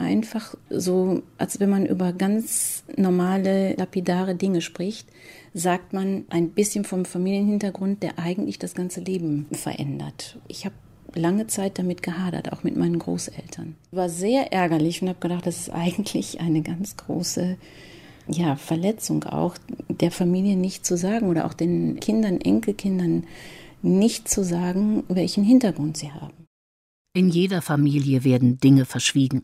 einfach 0.00 0.54
so, 0.70 1.22
als 1.36 1.60
wenn 1.60 1.68
man 1.68 1.84
über 1.84 2.12
ganz 2.12 2.84
normale, 2.96 3.74
lapidare 3.74 4.36
Dinge 4.36 4.60
spricht, 4.60 5.08
sagt 5.52 5.92
man 5.92 6.24
ein 6.30 6.50
bisschen 6.50 6.84
vom 6.84 7.04
Familienhintergrund, 7.04 8.02
der 8.02 8.18
eigentlich 8.18 8.58
das 8.58 8.74
ganze 8.74 9.00
Leben 9.00 9.46
verändert. 9.52 10.38
Ich 10.46 10.64
habe 10.64 10.74
lange 11.14 11.48
Zeit 11.48 11.78
damit 11.78 12.02
gehadert, 12.02 12.52
auch 12.52 12.62
mit 12.62 12.76
meinen 12.76 13.00
Großeltern. 13.00 13.74
War 13.90 14.08
sehr 14.08 14.52
ärgerlich 14.52 15.02
und 15.02 15.08
habe 15.08 15.18
gedacht, 15.18 15.46
das 15.46 15.58
ist 15.58 15.70
eigentlich 15.70 16.40
eine 16.40 16.62
ganz 16.62 16.96
große 16.96 17.56
ja, 18.28 18.54
Verletzung 18.54 19.24
auch 19.24 19.56
der 19.88 20.12
Familie 20.12 20.56
nicht 20.56 20.86
zu 20.86 20.96
sagen 20.96 21.28
oder 21.28 21.46
auch 21.46 21.54
den 21.54 21.98
Kindern, 21.98 22.40
Enkelkindern 22.40 23.24
nicht 23.82 24.28
zu 24.28 24.44
sagen, 24.44 25.02
welchen 25.08 25.42
Hintergrund 25.42 25.96
sie 25.96 26.12
haben. 26.12 26.46
In 27.12 27.28
jeder 27.28 27.60
Familie 27.60 28.22
werden 28.22 28.58
Dinge 28.58 28.84
verschwiegen 28.84 29.42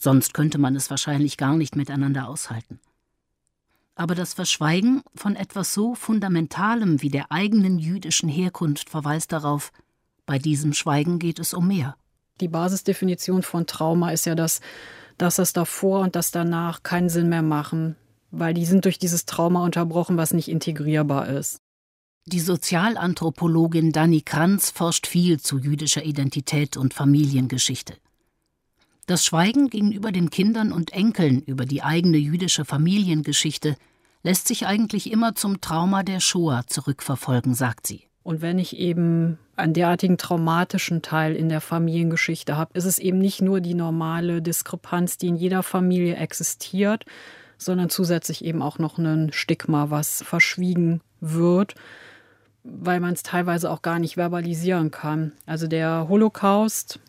sonst 0.00 0.34
könnte 0.34 0.58
man 0.58 0.74
es 0.74 0.90
wahrscheinlich 0.90 1.36
gar 1.36 1.56
nicht 1.56 1.76
miteinander 1.76 2.28
aushalten. 2.28 2.80
Aber 3.94 4.14
das 4.14 4.32
Verschweigen 4.32 5.02
von 5.14 5.36
etwas 5.36 5.74
so 5.74 5.94
Fundamentalem 5.94 7.02
wie 7.02 7.10
der 7.10 7.30
eigenen 7.30 7.78
jüdischen 7.78 8.28
Herkunft 8.28 8.88
verweist 8.88 9.30
darauf, 9.30 9.72
bei 10.24 10.38
diesem 10.38 10.72
Schweigen 10.72 11.18
geht 11.18 11.38
es 11.38 11.52
um 11.52 11.68
mehr. 11.68 11.96
Die 12.40 12.48
Basisdefinition 12.48 13.42
von 13.42 13.66
Trauma 13.66 14.12
ist 14.12 14.24
ja, 14.24 14.34
dass, 14.34 14.60
dass 15.18 15.36
das 15.36 15.52
davor 15.52 16.00
und 16.00 16.16
das 16.16 16.30
danach 16.30 16.82
keinen 16.82 17.10
Sinn 17.10 17.28
mehr 17.28 17.42
machen, 17.42 17.96
weil 18.30 18.54
die 18.54 18.64
sind 18.64 18.86
durch 18.86 18.98
dieses 18.98 19.26
Trauma 19.26 19.62
unterbrochen, 19.64 20.16
was 20.16 20.32
nicht 20.32 20.48
integrierbar 20.48 21.28
ist. 21.28 21.60
Die 22.26 22.40
Sozialanthropologin 22.40 23.92
Dani 23.92 24.22
Kranz 24.22 24.70
forscht 24.70 25.06
viel 25.06 25.40
zu 25.40 25.58
jüdischer 25.58 26.04
Identität 26.04 26.76
und 26.76 26.94
Familiengeschichte. 26.94 27.96
Das 29.10 29.24
Schweigen 29.24 29.70
gegenüber 29.70 30.12
den 30.12 30.30
Kindern 30.30 30.70
und 30.70 30.92
Enkeln 30.92 31.42
über 31.42 31.66
die 31.66 31.82
eigene 31.82 32.16
jüdische 32.16 32.64
Familiengeschichte 32.64 33.74
lässt 34.22 34.46
sich 34.46 34.68
eigentlich 34.68 35.10
immer 35.10 35.34
zum 35.34 35.60
Trauma 35.60 36.04
der 36.04 36.20
Shoah 36.20 36.62
zurückverfolgen, 36.68 37.54
sagt 37.54 37.88
sie. 37.88 38.04
Und 38.22 38.40
wenn 38.40 38.60
ich 38.60 38.76
eben 38.76 39.36
einen 39.56 39.74
derartigen 39.74 40.16
traumatischen 40.16 41.02
Teil 41.02 41.34
in 41.34 41.48
der 41.48 41.60
Familiengeschichte 41.60 42.56
habe, 42.56 42.70
ist 42.74 42.84
es 42.84 43.00
eben 43.00 43.18
nicht 43.18 43.42
nur 43.42 43.60
die 43.60 43.74
normale 43.74 44.42
Diskrepanz, 44.42 45.18
die 45.18 45.26
in 45.26 45.34
jeder 45.34 45.64
Familie 45.64 46.14
existiert, 46.14 47.04
sondern 47.58 47.90
zusätzlich 47.90 48.44
eben 48.44 48.62
auch 48.62 48.78
noch 48.78 48.96
ein 48.96 49.32
Stigma, 49.32 49.90
was 49.90 50.22
verschwiegen 50.22 51.00
wird, 51.20 51.74
weil 52.62 53.00
man 53.00 53.14
es 53.14 53.24
teilweise 53.24 53.72
auch 53.72 53.82
gar 53.82 53.98
nicht 53.98 54.14
verbalisieren 54.14 54.92
kann. 54.92 55.32
Also 55.46 55.66
der 55.66 56.06
Holocaust 56.08 57.00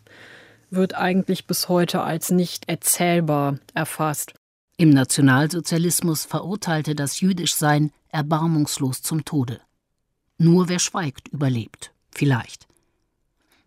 wird 0.72 0.94
eigentlich 0.94 1.46
bis 1.46 1.68
heute 1.68 2.02
als 2.02 2.30
nicht 2.30 2.68
erzählbar 2.68 3.58
erfasst. 3.74 4.34
Im 4.76 4.90
Nationalsozialismus 4.90 6.24
verurteilte 6.24 6.94
das 6.94 7.20
Jüdischsein 7.20 7.92
erbarmungslos 8.08 9.02
zum 9.02 9.24
Tode. 9.24 9.60
Nur 10.38 10.68
wer 10.68 10.78
schweigt, 10.78 11.28
überlebt. 11.28 11.92
Vielleicht. 12.10 12.66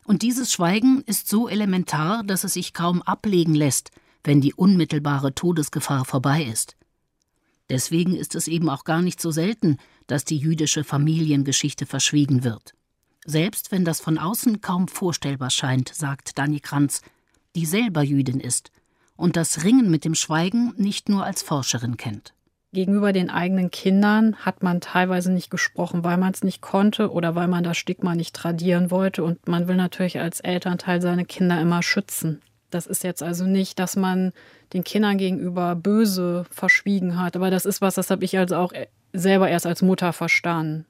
Und 0.03 0.21
dieses 0.21 0.51
Schweigen 0.51 1.01
ist 1.05 1.29
so 1.29 1.47
elementar, 1.47 2.23
dass 2.23 2.43
es 2.43 2.53
sich 2.53 2.73
kaum 2.73 3.01
ablegen 3.01 3.55
lässt, 3.55 3.91
wenn 4.23 4.41
die 4.41 4.53
unmittelbare 4.53 5.33
Todesgefahr 5.33 6.05
vorbei 6.05 6.43
ist. 6.43 6.75
Deswegen 7.69 8.15
ist 8.15 8.35
es 8.35 8.47
eben 8.47 8.69
auch 8.69 8.83
gar 8.83 9.01
nicht 9.01 9.19
so 9.19 9.31
selten, 9.31 9.77
dass 10.05 10.25
die 10.25 10.37
jüdische 10.37 10.83
Familiengeschichte 10.83 11.87
verschwiegen 11.87 12.43
wird. 12.43 12.74
Selbst 13.25 13.71
wenn 13.71 13.83
das 13.85 13.99
von 13.99 14.17
außen 14.17 14.61
kaum 14.61 14.87
vorstellbar 14.87 15.49
scheint, 15.49 15.89
sagt 15.93 16.37
Dani 16.37 16.59
Kranz, 16.59 17.01
die 17.55 17.65
selber 17.65 18.03
Jüdin 18.03 18.39
ist 18.39 18.71
und 19.17 19.35
das 19.35 19.63
Ringen 19.63 19.89
mit 19.89 20.05
dem 20.05 20.15
Schweigen 20.15 20.73
nicht 20.77 21.09
nur 21.09 21.25
als 21.25 21.41
Forscherin 21.41 21.97
kennt. 21.97 22.33
Gegenüber 22.71 23.13
den 23.13 23.29
eigenen 23.29 23.71
Kindern 23.71 24.35
hat 24.35 24.61
man 24.61 24.81
teilweise 24.81 25.31
nicht 25.31 25.49
gesprochen, 25.49 26.03
weil 26.03 26.17
man 26.17 26.33
es 26.33 26.43
nicht 26.43 26.61
konnte 26.61 27.09
oder 27.11 27.33
weil 27.33 27.47
man 27.47 27.63
das 27.63 27.77
Stigma 27.77 28.15
nicht 28.15 28.35
tradieren 28.35 28.91
wollte. 28.91 29.23
Und 29.23 29.47
man 29.47 29.67
will 29.67 29.77
natürlich 29.77 30.19
als 30.19 30.41
Elternteil 30.41 31.01
seine 31.01 31.23
Kinder 31.23 31.59
immer 31.59 31.81
schützen. 31.81 32.41
Das 32.69 32.85
ist 32.85 33.05
jetzt 33.05 33.23
also 33.23 33.45
nicht, 33.45 33.79
dass 33.79 33.95
man 33.95 34.33
den 34.73 34.83
Kindern 34.83 35.17
gegenüber 35.17 35.75
böse 35.75 36.45
verschwiegen 36.51 37.17
hat, 37.17 37.37
aber 37.37 37.49
das 37.49 37.65
ist 37.65 37.79
was, 37.79 37.95
das 37.95 38.09
habe 38.09 38.25
ich 38.25 38.37
also 38.37 38.57
auch 38.57 38.73
selber 39.13 39.47
erst 39.47 39.65
als 39.65 39.81
Mutter 39.81 40.11
verstanden. 40.11 40.85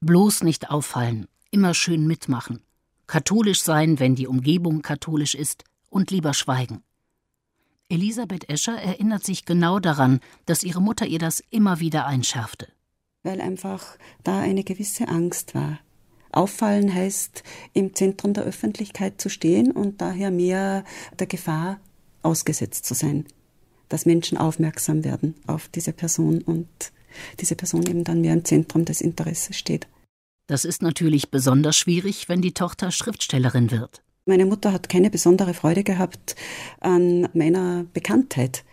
Bloß 0.00 0.44
nicht 0.44 0.70
auffallen, 0.70 1.26
immer 1.50 1.74
schön 1.74 2.06
mitmachen, 2.06 2.60
katholisch 3.06 3.62
sein, 3.62 3.98
wenn 3.98 4.14
die 4.14 4.26
Umgebung 4.26 4.82
katholisch 4.82 5.34
ist, 5.34 5.64
und 5.90 6.10
lieber 6.10 6.34
schweigen. 6.34 6.82
Elisabeth 7.88 8.50
Escher 8.50 8.76
erinnert 8.78 9.24
sich 9.24 9.46
genau 9.46 9.78
daran, 9.78 10.20
dass 10.44 10.62
ihre 10.62 10.82
Mutter 10.82 11.06
ihr 11.06 11.18
das 11.18 11.42
immer 11.50 11.80
wieder 11.80 12.06
einschärfte. 12.06 12.68
Weil 13.22 13.40
einfach 13.40 13.96
da 14.24 14.40
eine 14.40 14.62
gewisse 14.62 15.08
Angst 15.08 15.54
war. 15.54 15.78
Auffallen 16.30 16.92
heißt, 16.92 17.42
im 17.72 17.94
Zentrum 17.94 18.34
der 18.34 18.44
Öffentlichkeit 18.44 19.20
zu 19.20 19.30
stehen 19.30 19.72
und 19.72 20.02
daher 20.02 20.30
mehr 20.30 20.84
der 21.18 21.26
Gefahr 21.26 21.80
ausgesetzt 22.22 22.84
zu 22.84 22.92
sein. 22.92 23.24
Dass 23.88 24.04
Menschen 24.04 24.36
aufmerksam 24.36 25.04
werden 25.04 25.34
auf 25.46 25.68
diese 25.68 25.94
Person 25.94 26.42
und 26.42 26.68
diese 27.40 27.56
Person 27.56 27.86
eben 27.86 28.04
dann 28.04 28.20
mehr 28.20 28.34
im 28.34 28.44
Zentrum 28.44 28.84
des 28.84 29.00
Interesses 29.00 29.56
steht. 29.56 29.88
Das 30.48 30.64
ist 30.64 30.82
natürlich 30.82 31.30
besonders 31.30 31.76
schwierig, 31.76 32.28
wenn 32.28 32.40
die 32.40 32.54
Tochter 32.54 32.90
Schriftstellerin 32.90 33.70
wird. 33.70 34.02
Meine 34.24 34.46
Mutter 34.46 34.72
hat 34.72 34.88
keine 34.88 35.10
besondere 35.10 35.54
Freude 35.54 35.84
gehabt 35.84 36.34
an 36.80 37.28
meiner 37.34 37.84
Bekanntheit. 37.92 38.64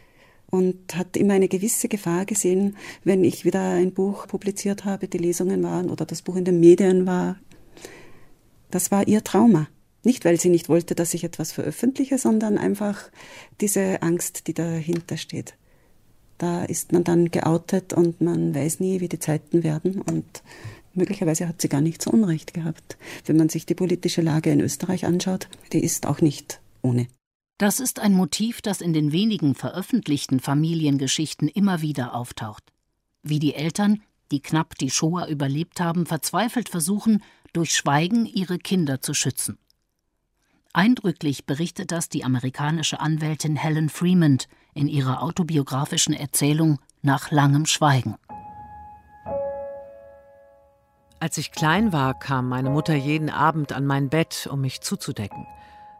und 0.48 0.96
hat 0.96 1.18
immer 1.18 1.34
eine 1.34 1.50
gewisse 1.50 1.90
Gefahr 1.90 2.26
gesehen, 2.26 2.78
wenn 3.04 3.24
ich 3.26 3.44
wieder 3.44 3.72
ein 3.72 3.94
Buch 3.94 4.28
publiziert 4.28 4.86
habe, 4.86 5.08
die 5.10 5.18
Lesungen 5.18 5.64
waren 5.64 5.90
oder 5.90 6.06
das 6.06 6.22
Buch 6.22 6.38
in 6.38 6.46
den 6.46 6.62
Medien 6.62 7.06
war. 7.06 7.38
Das 8.72 8.90
war 8.92 9.08
ihr 9.08 9.24
Trauma. 9.24 9.68
Nicht, 10.04 10.24
weil 10.24 10.40
sie 10.40 10.50
nicht 10.50 10.70
wollte, 10.70 10.96
dass 10.96 11.14
ich 11.14 11.24
etwas 11.24 11.52
veröffentliche, 11.52 12.18
sondern 12.18 12.58
einfach 12.58 13.10
diese 13.60 14.02
Angst, 14.02 14.48
die 14.48 14.54
dahinter 14.54 15.18
steht. 15.18 15.56
Da 16.38 16.64
ist 16.64 16.92
man 16.92 17.04
dann 17.04 17.32
geoutet 17.32 17.94
und 17.94 18.22
man 18.22 18.54
weiß 18.54 18.80
nie, 18.80 19.02
wie 19.02 19.10
die 19.10 19.20
Zeiten 19.20 19.64
werden 19.64 20.02
und 20.02 20.44
möglicherweise 20.96 21.48
hat 21.48 21.62
sie 21.62 21.70
gar 21.70 21.82
nicht 21.82 22.02
so 22.02 22.12
Unrecht 22.12 22.54
gehabt. 22.54 22.98
Wenn 23.26 23.38
man 23.38 23.50
sich 23.50 23.66
die 23.66 23.76
politische 23.76 24.22
Lage 24.22 24.52
in 24.52 24.62
Österreich 24.62 25.06
anschaut, 25.06 25.48
die 25.74 25.84
ist 25.84 26.06
auch 26.06 26.22
nicht 26.22 26.60
ohne. 26.82 27.08
Das 27.58 27.80
ist 27.80 28.00
ein 28.00 28.14
Motiv, 28.14 28.62
das 28.62 28.82
in 28.82 28.94
den 28.94 29.12
wenigen 29.12 29.56
veröffentlichten 29.56 30.40
Familiengeschichten 30.40 31.48
immer 31.48 31.82
wieder 31.82 32.14
auftaucht. 32.14 32.64
Wie 33.24 33.40
die 33.40 33.56
Eltern, 33.56 34.02
die 34.32 34.42
knapp 34.42 34.78
die 34.78 34.90
Shoah 34.90 35.28
überlebt 35.28 35.80
haben, 35.80 36.06
verzweifelt 36.06 36.70
versuchen, 36.70 37.24
durch 37.54 37.74
Schweigen 37.74 38.26
ihre 38.26 38.58
Kinder 38.58 39.00
zu 39.00 39.14
schützen. 39.14 39.58
Eindrücklich 40.74 41.46
berichtet 41.46 41.92
das 41.94 42.10
die 42.10 42.26
amerikanische 42.26 43.00
Anwältin 43.00 43.56
Helen 43.56 43.88
Freeman 43.88 44.40
in 44.74 44.90
ihrer 44.90 45.24
autobiografischen 45.24 46.14
Erzählung 46.14 46.80
Nach 47.02 47.32
langem 47.32 47.66
Schweigen. 47.66 48.16
Als 51.20 51.38
ich 51.38 51.52
klein 51.52 51.94
war, 51.94 52.14
kam 52.14 52.50
meine 52.50 52.70
Mutter 52.70 52.94
jeden 52.94 53.30
Abend 53.30 53.72
an 53.72 53.86
mein 53.86 54.10
Bett, 54.10 54.48
um 54.52 54.62
mich 54.62 54.82
zuzudecken. 54.82 55.48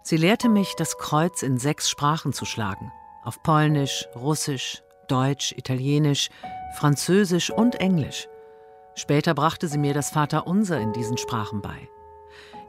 Sie 0.04 0.18
lehrte 0.18 0.50
mich, 0.50 0.76
das 0.78 0.98
Kreuz 0.98 1.42
in 1.42 1.58
sechs 1.58 1.90
Sprachen 1.90 2.34
zu 2.34 2.46
schlagen. 2.46 2.92
Auf 3.24 3.42
Polnisch, 3.42 4.08
Russisch, 4.16 4.84
Deutsch, 5.08 5.54
Italienisch, 5.54 6.30
Französisch 6.78 7.50
und 7.50 7.76
Englisch. 7.76 8.28
Später 8.96 9.34
brachte 9.34 9.68
sie 9.68 9.78
mir 9.78 9.94
das 9.94 10.12
Vaterunser 10.12 10.80
in 10.80 10.94
diesen 10.94 11.18
Sprachen 11.18 11.62
bei. 11.62 11.90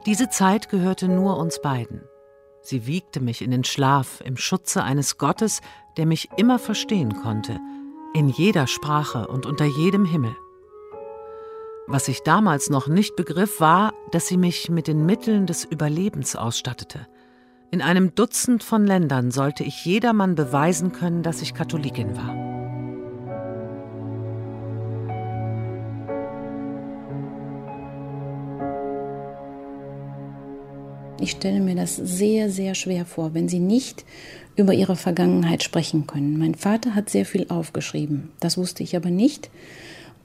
Diese 0.05 0.29
Zeit 0.29 0.69
gehörte 0.69 1.07
nur 1.09 1.37
uns 1.37 1.61
beiden. 1.61 2.01
Sie 2.61 2.87
wiegte 2.87 3.19
mich 3.19 3.41
in 3.41 3.51
den 3.51 3.63
Schlaf 3.65 4.21
im 4.21 4.37
Schutze 4.37 4.83
eines 4.83 5.17
Gottes, 5.17 5.61
der 5.97 6.05
mich 6.05 6.29
immer 6.37 6.59
verstehen 6.59 7.15
konnte, 7.21 7.59
in 8.13 8.29
jeder 8.29 8.67
Sprache 8.67 9.27
und 9.27 9.45
unter 9.45 9.65
jedem 9.65 10.05
Himmel. 10.05 10.35
Was 11.87 12.07
ich 12.07 12.21
damals 12.21 12.69
noch 12.69 12.87
nicht 12.87 13.15
begriff, 13.15 13.59
war, 13.59 13.93
dass 14.11 14.27
sie 14.27 14.37
mich 14.37 14.69
mit 14.69 14.87
den 14.87 15.05
Mitteln 15.05 15.45
des 15.45 15.65
Überlebens 15.65 16.35
ausstattete– 16.35 17.07
in 17.69 17.81
einem 17.81 18.15
Dutzend 18.15 18.63
von 18.63 18.85
Ländern 18.85 19.29
sollte 19.29 19.65
ich 19.65 19.83
jedermann 19.83 20.35
beweisen 20.35 20.93
können, 20.93 21.21
dass 21.21 21.41
ich 21.41 21.53
Katholikin 21.53 22.15
war. 22.15 22.33
Ich 31.19 31.31
stelle 31.31 31.59
mir 31.59 31.75
das 31.75 31.97
sehr, 31.97 32.49
sehr 32.49 32.73
schwer 32.73 33.05
vor, 33.05 33.33
wenn 33.33 33.49
Sie 33.49 33.59
nicht 33.59 34.05
über 34.55 34.73
Ihre 34.73 34.95
Vergangenheit 34.95 35.61
sprechen 35.61 36.07
können. 36.07 36.39
Mein 36.39 36.55
Vater 36.55 36.95
hat 36.95 37.09
sehr 37.09 37.25
viel 37.25 37.47
aufgeschrieben. 37.49 38.31
Das 38.39 38.57
wusste 38.57 38.81
ich 38.81 38.95
aber 38.95 39.09
nicht. 39.09 39.49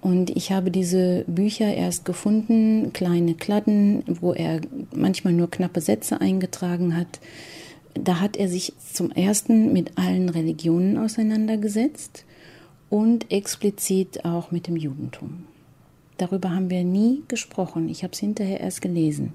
Und 0.02 0.30
ich 0.36 0.50
habe 0.50 0.72
diese 0.72 1.24
Bücher 1.28 1.72
erst 1.72 2.04
gefunden, 2.04 2.92
kleine 2.92 3.34
Kladden, 3.34 4.02
wo 4.20 4.32
er 4.32 4.60
manchmal 4.94 5.32
nur 5.32 5.48
knappe 5.48 5.80
Sätze 5.80 6.20
eingetragen 6.20 6.96
hat. 6.96 7.20
Da 7.94 8.18
hat 8.20 8.36
er 8.36 8.48
sich 8.48 8.72
zum 8.92 9.12
ersten 9.12 9.72
mit 9.72 9.96
allen 9.96 10.28
Religionen 10.28 10.98
auseinandergesetzt 10.98 12.24
und 12.90 13.30
explizit 13.30 14.24
auch 14.24 14.50
mit 14.50 14.66
dem 14.66 14.76
Judentum. 14.76 15.44
Darüber 16.18 16.50
haben 16.50 16.68
wir 16.68 16.82
nie 16.82 17.22
gesprochen. 17.28 17.88
Ich 17.88 18.02
habe 18.02 18.12
es 18.12 18.18
hinterher 18.18 18.60
erst 18.60 18.82
gelesen. 18.82 19.32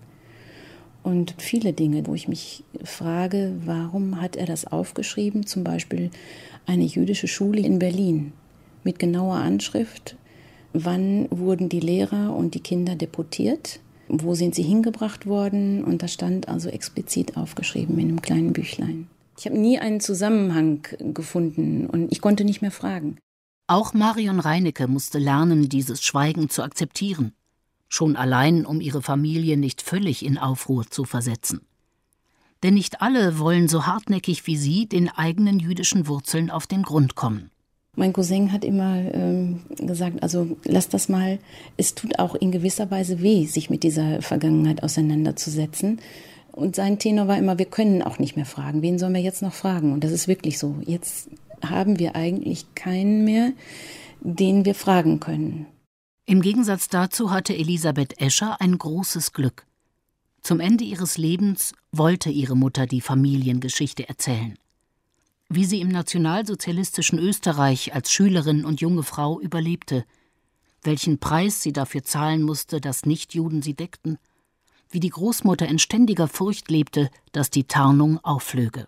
Und 1.01 1.36
viele 1.38 1.71
Dinge, 1.71 2.06
wo 2.08 2.13
ich 2.13 2.27
mich 2.27 2.65
frage, 2.84 3.53
warum 3.63 4.19
hat 4.21 4.36
er 4.36 4.45
das 4.45 4.67
aufgeschrieben? 4.67 5.45
Zum 5.45 5.63
Beispiel 5.63 6.12
eine 6.65 6.84
jüdische 6.84 7.30
Schule 7.30 7.62
in 7.62 7.80
Berlin 7.80 8.34
mit 8.84 8.99
genauer 8.99 9.36
Anschrift, 9.36 10.17
wann 10.73 11.27
wurden 11.30 11.69
die 11.69 11.80
Lehrer 11.80 12.36
und 12.36 12.53
die 12.53 12.60
Kinder 12.60 12.95
deportiert, 12.95 13.80
wo 14.08 14.36
sind 14.36 14.56
sie 14.56 14.63
hingebracht 14.63 15.25
worden 15.25 15.84
und 15.84 16.01
das 16.01 16.13
stand 16.13 16.47
also 16.47 16.69
explizit 16.69 17.38
aufgeschrieben 17.38 17.97
in 17.99 18.10
einem 18.10 18.21
kleinen 18.21 18.53
Büchlein. 18.53 19.08
Ich 19.38 19.45
habe 19.45 19.58
nie 19.58 19.80
einen 19.80 19.99
Zusammenhang 19.99 20.88
gefunden 21.13 21.88
und 21.88 22.12
ich 22.12 22.21
konnte 22.21 22.43
nicht 22.43 22.62
mehr 22.62 22.71
fragen. 22.71 23.17
Auch 23.67 23.93
Marion 23.93 24.39
Reinecke 24.39 24.88
musste 24.88 25.19
lernen, 25.19 25.69
dieses 25.69 26.01
Schweigen 26.01 26.49
zu 26.49 26.63
akzeptieren, 26.63 27.34
schon 27.89 28.15
allein, 28.15 28.65
um 28.65 28.82
ihre 28.82 29.01
Familie 29.01 29.58
nicht 29.58 29.82
völlig 29.82 30.25
in 30.25 30.38
Aufruhr 30.38 30.88
zu 30.89 31.03
versetzen. 31.03 31.62
Denn 32.63 32.73
nicht 32.73 33.01
alle 33.01 33.38
wollen 33.38 33.67
so 33.67 33.86
hartnäckig 33.86 34.47
wie 34.47 34.58
sie 34.58 34.88
den 34.88 35.10
eigenen 35.10 35.60
jüdischen 35.60 36.08
Wurzeln 36.08 36.49
auf 36.49 36.65
den 36.65 36.82
Grund 36.82 37.15
kommen. 37.15 37.51
Mein 37.97 38.13
Cousin 38.13 38.51
hat 38.51 38.63
immer 38.63 38.95
ähm, 39.12 39.62
gesagt, 39.69 40.21
also 40.21 40.55
lass 40.63 40.88
das 40.88 41.10
mal, 41.10 41.39
es 41.77 41.95
tut 41.95 42.19
auch 42.19 42.36
in 42.36 42.51
gewisser 42.51 42.91
Weise 42.91 43.23
weh, 43.23 43.47
sich 43.47 43.71
mit 43.71 43.81
dieser 43.81 44.21
Vergangenheit 44.21 44.83
auseinanderzusetzen. 44.83 45.99
Und 46.51 46.75
sein 46.75 46.99
Tenor 46.99 47.27
war 47.27 47.39
immer, 47.39 47.57
wir 47.57 47.65
können 47.65 48.03
auch 48.03 48.19
nicht 48.19 48.36
mehr 48.36 48.45
fragen. 48.45 48.83
Wen 48.83 48.99
sollen 48.99 49.15
wir 49.15 49.21
jetzt 49.21 49.41
noch 49.41 49.53
fragen? 49.53 49.93
Und 49.93 50.03
das 50.03 50.12
ist 50.12 50.27
wirklich 50.27 50.60
so. 50.60 50.75
Jetzt 50.86 51.31
haben 51.65 51.97
wir 51.97 52.15
eigentlich 52.15 52.75
keinen 52.75 53.23
mehr, 53.23 53.53
den 54.21 54.63
wir 54.63 54.75
fragen 54.75 55.19
können. 55.19 55.65
Im 56.27 56.41
Gegensatz 56.41 56.89
dazu 56.89 57.31
hatte 57.31 57.55
Elisabeth 57.55 58.21
Escher 58.21 58.62
ein 58.62 58.77
großes 58.77 59.33
Glück. 59.33 59.65
Zum 60.43 60.60
Ende 60.60 60.83
ihres 60.83 61.17
Lebens 61.17 61.73
wollte 61.91 62.29
ihre 62.29 62.55
Mutter 62.55 62.86
die 62.86 63.01
Familiengeschichte 63.01 64.07
erzählen 64.07 64.55
wie 65.49 65.65
sie 65.65 65.81
im 65.81 65.88
nationalsozialistischen 65.89 67.19
Österreich 67.19 67.93
als 67.93 68.12
Schülerin 68.12 68.65
und 68.65 68.81
junge 68.81 69.03
Frau 69.03 69.39
überlebte, 69.39 70.05
welchen 70.83 71.19
Preis 71.19 71.62
sie 71.62 71.73
dafür 71.73 72.03
zahlen 72.03 72.43
musste, 72.43 72.81
dass 72.81 73.05
Nichtjuden 73.05 73.62
sie 73.62 73.73
deckten, 73.73 74.17
wie 74.89 74.99
die 74.99 75.10
Großmutter 75.10 75.67
in 75.67 75.79
ständiger 75.79 76.27
Furcht 76.27 76.69
lebte, 76.69 77.10
dass 77.31 77.49
die 77.49 77.65
Tarnung 77.65 78.23
aufflöge. 78.23 78.88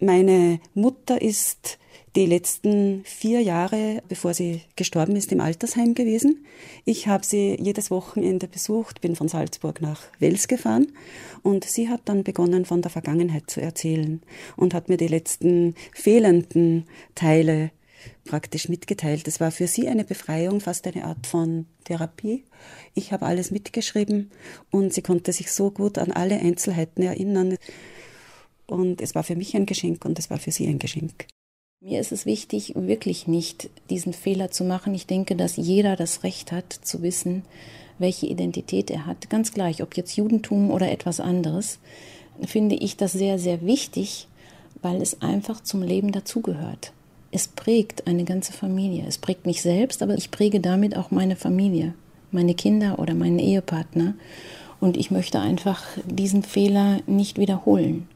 Meine 0.00 0.60
Mutter 0.72 1.20
ist 1.20 1.78
die 2.16 2.24
letzten 2.24 3.02
vier 3.04 3.42
Jahre, 3.42 4.02
bevor 4.08 4.32
sie 4.32 4.62
gestorben 4.74 5.14
ist, 5.14 5.30
im 5.30 5.42
Altersheim 5.42 5.94
gewesen. 5.94 6.46
Ich 6.86 7.06
habe 7.06 7.24
sie 7.24 7.54
jedes 7.60 7.90
Wochenende 7.90 8.48
besucht, 8.48 9.02
bin 9.02 9.14
von 9.14 9.28
Salzburg 9.28 9.82
nach 9.82 10.00
Wels 10.18 10.48
gefahren 10.48 10.92
und 11.42 11.64
sie 11.64 11.90
hat 11.90 12.00
dann 12.06 12.24
begonnen, 12.24 12.64
von 12.64 12.80
der 12.80 12.90
Vergangenheit 12.90 13.50
zu 13.50 13.60
erzählen 13.60 14.22
und 14.56 14.72
hat 14.72 14.88
mir 14.88 14.96
die 14.96 15.06
letzten 15.06 15.74
fehlenden 15.92 16.86
Teile 17.14 17.70
praktisch 18.24 18.70
mitgeteilt. 18.70 19.28
Es 19.28 19.38
war 19.38 19.50
für 19.50 19.66
sie 19.66 19.86
eine 19.86 20.04
Befreiung, 20.04 20.60
fast 20.60 20.86
eine 20.86 21.04
Art 21.04 21.26
von 21.26 21.66
Therapie. 21.84 22.44
Ich 22.94 23.12
habe 23.12 23.26
alles 23.26 23.50
mitgeschrieben 23.50 24.30
und 24.70 24.94
sie 24.94 25.02
konnte 25.02 25.32
sich 25.34 25.52
so 25.52 25.70
gut 25.70 25.98
an 25.98 26.10
alle 26.10 26.40
Einzelheiten 26.40 27.02
erinnern. 27.02 27.58
Und 28.70 29.00
es 29.00 29.16
war 29.16 29.24
für 29.24 29.34
mich 29.34 29.56
ein 29.56 29.66
Geschenk 29.66 30.04
und 30.04 30.16
es 30.20 30.30
war 30.30 30.38
für 30.38 30.52
sie 30.52 30.68
ein 30.68 30.78
Geschenk. 30.78 31.26
Mir 31.82 31.98
ist 31.98 32.12
es 32.12 32.24
wichtig, 32.24 32.74
wirklich 32.76 33.26
nicht 33.26 33.68
diesen 33.88 34.12
Fehler 34.12 34.52
zu 34.52 34.62
machen. 34.62 34.94
Ich 34.94 35.08
denke, 35.08 35.34
dass 35.34 35.56
jeder 35.56 35.96
das 35.96 36.22
Recht 36.22 36.52
hat, 36.52 36.72
zu 36.72 37.02
wissen, 37.02 37.42
welche 37.98 38.26
Identität 38.26 38.90
er 38.90 39.06
hat. 39.06 39.28
Ganz 39.28 39.52
gleich, 39.52 39.82
ob 39.82 39.96
jetzt 39.96 40.16
Judentum 40.16 40.70
oder 40.70 40.88
etwas 40.88 41.18
anderes, 41.18 41.80
finde 42.46 42.76
ich 42.76 42.96
das 42.96 43.12
sehr, 43.12 43.40
sehr 43.40 43.62
wichtig, 43.62 44.28
weil 44.82 45.02
es 45.02 45.20
einfach 45.20 45.62
zum 45.62 45.82
Leben 45.82 46.12
dazugehört. 46.12 46.92
Es 47.32 47.48
prägt 47.48 48.06
eine 48.06 48.24
ganze 48.24 48.52
Familie. 48.52 49.04
Es 49.08 49.18
prägt 49.18 49.46
mich 49.46 49.62
selbst, 49.62 50.00
aber 50.02 50.14
ich 50.14 50.30
präge 50.30 50.60
damit 50.60 50.96
auch 50.96 51.10
meine 51.10 51.34
Familie, 51.34 51.94
meine 52.30 52.54
Kinder 52.54 53.00
oder 53.00 53.14
meinen 53.14 53.40
Ehepartner. 53.40 54.14
Und 54.78 54.96
ich 54.96 55.10
möchte 55.10 55.40
einfach 55.40 55.82
diesen 56.06 56.44
Fehler 56.44 57.00
nicht 57.06 57.36
wiederholen. 57.38 58.06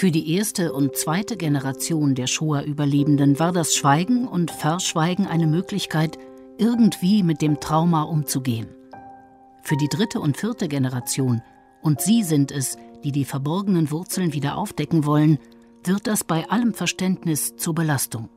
Für 0.00 0.10
die 0.10 0.34
erste 0.34 0.72
und 0.72 0.96
zweite 0.96 1.36
Generation 1.36 2.14
der 2.14 2.26
Shoah-Überlebenden 2.26 3.38
war 3.38 3.52
das 3.52 3.74
Schweigen 3.74 4.26
und 4.26 4.50
Verschweigen 4.50 5.26
eine 5.26 5.46
Möglichkeit, 5.46 6.16
irgendwie 6.56 7.22
mit 7.22 7.42
dem 7.42 7.60
Trauma 7.60 8.04
umzugehen. 8.04 8.68
Für 9.62 9.76
die 9.76 9.88
dritte 9.88 10.18
und 10.18 10.38
vierte 10.38 10.68
Generation, 10.68 11.42
und 11.82 12.00
sie 12.00 12.22
sind 12.22 12.50
es, 12.50 12.78
die 13.04 13.12
die 13.12 13.26
verborgenen 13.26 13.90
Wurzeln 13.90 14.32
wieder 14.32 14.56
aufdecken 14.56 15.04
wollen, 15.04 15.38
wird 15.84 16.06
das 16.06 16.24
bei 16.24 16.48
allem 16.48 16.72
Verständnis 16.72 17.56
zur 17.56 17.74
Belastung. 17.74 18.30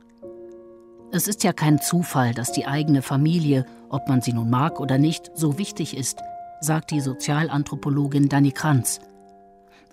Es 1.12 1.28
ist 1.28 1.44
ja 1.44 1.54
kein 1.54 1.80
Zufall, 1.80 2.34
dass 2.34 2.52
die 2.52 2.66
eigene 2.66 3.00
Familie, 3.00 3.64
ob 3.88 4.06
man 4.06 4.20
sie 4.20 4.34
nun 4.34 4.50
mag 4.50 4.80
oder 4.80 4.98
nicht, 4.98 5.30
so 5.34 5.56
wichtig 5.56 5.96
ist, 5.96 6.18
sagt 6.60 6.90
die 6.90 7.00
Sozialanthropologin 7.00 8.28
Dani 8.28 8.52
Kranz. 8.52 9.00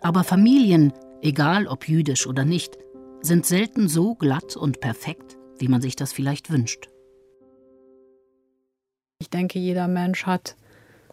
Aber 0.01 0.25
Familien 0.25 0.91
egal 1.21 1.67
ob 1.67 1.87
jüdisch 1.87 2.27
oder 2.27 2.45
nicht, 2.45 2.77
sind 3.21 3.45
selten 3.45 3.87
so 3.87 4.15
glatt 4.15 4.55
und 4.55 4.79
perfekt, 4.79 5.37
wie 5.59 5.67
man 5.67 5.81
sich 5.81 5.95
das 5.95 6.11
vielleicht 6.13 6.51
wünscht. 6.51 6.89
Ich 9.19 9.29
denke, 9.29 9.59
jeder 9.59 9.87
Mensch 9.87 10.25
hat 10.25 10.55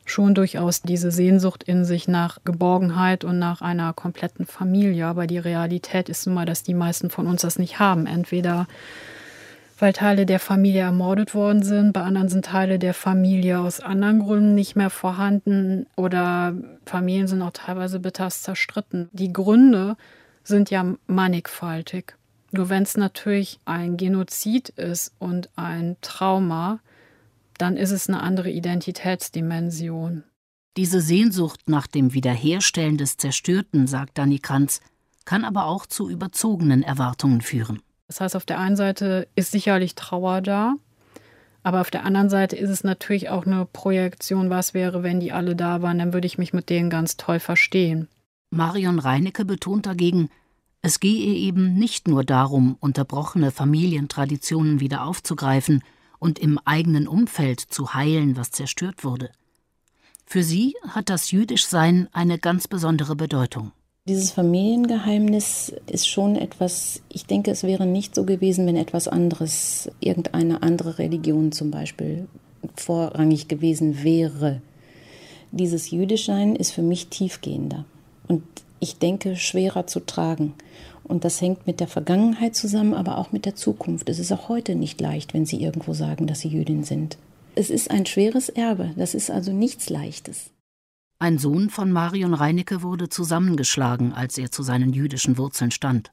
schon 0.07 0.35
durchaus 0.35 0.81
diese 0.81 1.11
Sehnsucht 1.11 1.63
in 1.63 1.85
sich 1.85 2.09
nach 2.09 2.39
Geborgenheit 2.45 3.25
und 3.25 3.39
nach 3.39 3.61
einer 3.61 3.93
kompletten 3.93 4.47
Familie. 4.47 5.07
Aber 5.07 5.27
die 5.27 5.39
Realität 5.39 6.09
ist 6.09 6.27
nun 6.27 6.35
mal, 6.35 6.47
dass 6.47 6.63
die 6.63 6.75
meisten 6.75 7.11
von 7.11 7.27
uns 7.27 7.43
das 7.43 7.59
nicht 7.59 7.79
haben. 7.79 8.07
Entweder 8.07 8.67
weil 9.79 9.93
Teile 9.93 10.27
der 10.27 10.41
Familie 10.41 10.83
ermordet 10.83 11.35
worden 11.35 11.63
sind, 11.63 11.93
bei 11.93 12.03
anderen 12.03 12.29
sind 12.29 12.47
Teile 12.47 12.79
der 12.79 12.95
Familie 12.95 13.61
aus 13.61 13.81
anderen 13.81 14.19
Gründen 14.19 14.55
nicht 14.55 14.75
mehr 14.75 14.91
vorhanden 14.91 15.87
oder 15.97 16.55
Familien 16.85 17.29
sind 17.29 17.43
auch 17.43 17.53
teilweise 17.53 18.01
bitterst 18.01 18.43
zerstritten. 18.43 19.09
Die 19.13 19.33
Gründe 19.33 19.97
sind 20.43 20.71
ja 20.71 20.95
mannigfaltig. 21.07 22.17
Nur 22.51 22.71
wenn 22.71 22.83
es 22.83 22.97
natürlich 22.97 23.61
ein 23.67 23.97
Genozid 23.97 24.71
ist 24.71 25.13
und 25.19 25.51
ein 25.57 25.97
Trauma, 26.01 26.81
dann 27.59 27.77
ist 27.77 27.91
es 27.91 28.09
eine 28.09 28.21
andere 28.21 28.51
Identitätsdimension. 28.51 30.25
Diese 30.77 31.01
Sehnsucht 31.01 31.69
nach 31.69 31.87
dem 31.87 32.15
Wiederherstellen 32.15 32.97
des 32.97 33.17
Zerstörten, 33.17 33.87
sagt 33.87 34.17
Dani 34.17 34.39
Kranz, 34.39 34.81
kann 35.25 35.45
aber 35.45 35.67
auch 35.67 35.87
zu 35.87 36.09
überzogenen 36.09 36.83
Erwartungen 36.83 37.43
führen. 37.43 37.83
Das 38.09 38.21
heißt, 38.21 38.37
auf 38.37 38.47
der 38.47 38.59
einen 38.59 38.77
Seite 38.77 39.29
ist 39.35 39.53
sicherlich 39.53 39.95
Trauer 39.95 40.41
da, 40.41 40.75
aber 41.63 41.81
auf 41.81 41.91
der 41.91 42.05
anderen 42.05 42.31
Seite 42.31 42.57
ist 42.57 42.71
es 42.71 42.83
natürlich 42.83 43.29
auch 43.29 43.47
eine 43.47 43.67
Projektion, 43.67 44.51
was 44.51 44.75
wäre, 44.75 45.03
wenn 45.03 45.21
die 45.21 45.33
alle 45.33 45.55
da 45.55 45.83
waren, 45.83 45.99
dann 45.99 46.13
würde 46.13 46.27
ich 46.27 46.39
mich 46.39 46.53
mit 46.53 46.71
denen 46.71 46.89
ganz 46.91 47.17
toll 47.17 47.41
verstehen. 47.41 48.09
Marion 48.51 48.99
Reinecke 48.99 49.45
betont 49.45 49.85
dagegen, 49.85 50.31
es 50.81 51.01
gehe 51.01 51.35
eben 51.35 51.75
nicht 51.75 52.09
nur 52.09 52.25
darum, 52.25 52.77
unterbrochene 52.81 53.51
Familientraditionen 53.51 54.81
wieder 54.81 55.05
aufzugreifen 55.05 55.83
und 56.19 56.39
im 56.39 56.59
eigenen 56.65 57.07
Umfeld 57.07 57.61
zu 57.61 57.95
heilen, 57.95 58.37
was 58.37 58.51
zerstört 58.51 59.05
wurde. 59.05 59.31
Für 60.25 60.43
sie 60.43 60.75
hat 60.89 61.11
das 61.11 61.31
Jüdischsein 61.31 62.09
eine 62.13 62.39
ganz 62.39 62.69
besondere 62.69 63.17
Bedeutung. 63.17 63.73
Dieses 64.09 64.31
Familiengeheimnis 64.31 65.75
ist 65.87 66.09
schon 66.09 66.35
etwas, 66.35 67.03
ich 67.13 67.27
denke, 67.27 67.51
es 67.51 67.63
wäre 67.63 67.85
nicht 67.85 68.15
so 68.15 68.25
gewesen, 68.25 68.67
wenn 68.67 68.77
etwas 68.77 69.07
anderes, 69.07 69.91
irgendeine 70.01 70.63
andere 70.63 70.99
Religion 70.99 71.53
zum 71.53 71.71
Beispiel, 71.71 72.27
vorrangig 72.75 73.49
gewesen 73.49 74.03
wäre. 74.03 74.63
Dieses 75.53 75.91
Jüdischsein 75.91 76.57
ist 76.57 76.71
für 76.71 76.81
mich 76.81 77.09
tiefgehender 77.09 77.85
und 78.29 78.43
ich 78.81 78.97
denke 78.97 79.37
schwerer 79.37 79.87
zu 79.87 80.01
tragen. 80.01 80.55
Und 81.05 81.25
das 81.25 81.43
hängt 81.43 81.67
mit 81.67 81.79
der 81.79 81.89
Vergangenheit 81.89 82.57
zusammen, 82.57 82.95
aber 82.95 83.19
auch 83.19 83.33
mit 83.33 83.45
der 83.45 83.57
Zukunft. 83.57 84.09
Es 84.09 84.19
ist 84.19 84.33
auch 84.33 84.49
heute 84.49 84.75
nicht 84.75 85.03
leicht, 85.03 85.35
wenn 85.35 85.45
Sie 85.45 85.61
irgendwo 85.61 85.93
sagen, 85.93 86.27
dass 86.27 86.41
Sie 86.41 86.49
Jüdin 86.49 86.83
sind. 86.83 87.19
Es 87.55 87.69
ist 87.69 87.91
ein 87.91 88.07
schweres 88.07 88.49
Erbe, 88.49 88.93
das 88.97 89.15
ist 89.15 89.31
also 89.31 89.53
nichts 89.53 89.91
Leichtes. 89.91 90.51
Ein 91.21 91.39
Sohn 91.39 91.69
von 91.69 91.91
Marion 91.91 92.33
Reinecke 92.33 92.83
wurde 92.83 93.09
zusammengeschlagen, 93.09 94.13
als 94.13 94.39
er 94.39 94.53
zu 94.53 94.63
seinen 94.63 94.93
jüdischen 94.93 95.37
Wurzeln 95.37 95.73
stand. 95.73 96.11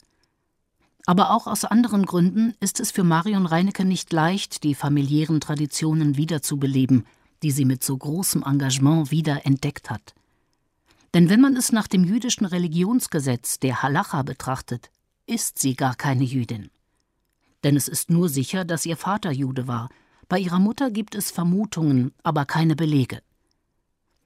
Aber 1.06 1.30
auch 1.30 1.46
aus 1.46 1.64
anderen 1.64 2.04
Gründen 2.04 2.54
ist 2.58 2.80
es 2.80 2.90
für 2.90 3.04
Marion 3.04 3.46
Reinecke 3.46 3.84
nicht 3.84 4.12
leicht, 4.12 4.64
die 4.64 4.74
familiären 4.74 5.40
Traditionen 5.40 6.16
wiederzubeleben, 6.16 7.06
die 7.44 7.52
sie 7.52 7.64
mit 7.64 7.84
so 7.84 7.96
großem 7.96 8.42
Engagement 8.42 9.12
wieder 9.12 9.46
entdeckt 9.46 9.90
hat. 9.90 10.14
Denn 11.14 11.28
wenn 11.28 11.40
man 11.40 11.56
es 11.56 11.70
nach 11.70 11.86
dem 11.86 12.02
jüdischen 12.02 12.44
Religionsgesetz 12.44 13.60
der 13.60 13.82
Halacha 13.82 14.22
betrachtet, 14.24 14.90
ist 15.26 15.60
sie 15.60 15.76
gar 15.76 15.94
keine 15.94 16.24
Jüdin. 16.24 16.68
Denn 17.62 17.76
es 17.76 17.86
ist 17.86 18.10
nur 18.10 18.28
sicher, 18.28 18.64
dass 18.64 18.84
ihr 18.84 18.96
Vater 18.96 19.30
Jude 19.30 19.68
war. 19.68 19.88
Bei 20.28 20.40
ihrer 20.40 20.58
Mutter 20.58 20.90
gibt 20.90 21.14
es 21.14 21.30
Vermutungen, 21.30 22.12
aber 22.24 22.44
keine 22.44 22.74
Belege. 22.74 23.22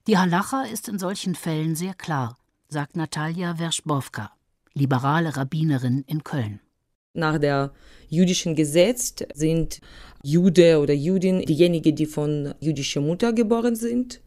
Die 0.06 0.16
Halacha 0.16 0.62
ist 0.62 0.88
in 0.88 0.98
solchen 0.98 1.34
Fällen 1.34 1.76
sehr 1.76 1.92
klar, 1.92 2.38
sagt 2.68 2.96
Natalia 2.96 3.58
Werschbowka, 3.58 4.30
liberale 4.72 5.36
Rabbinerin 5.36 6.04
in 6.06 6.24
Köln. 6.24 6.60
Nach 7.12 7.38
der 7.38 7.72
jüdischen 8.08 8.54
Gesetz 8.54 9.16
sind 9.34 9.80
Jude 10.22 10.80
oder 10.80 10.94
Judin 10.94 11.40
diejenigen, 11.42 11.94
die 11.94 12.06
von 12.06 12.54
jüdischer 12.60 13.02
Mutter 13.02 13.34
geboren 13.34 13.76
sind 13.76 14.20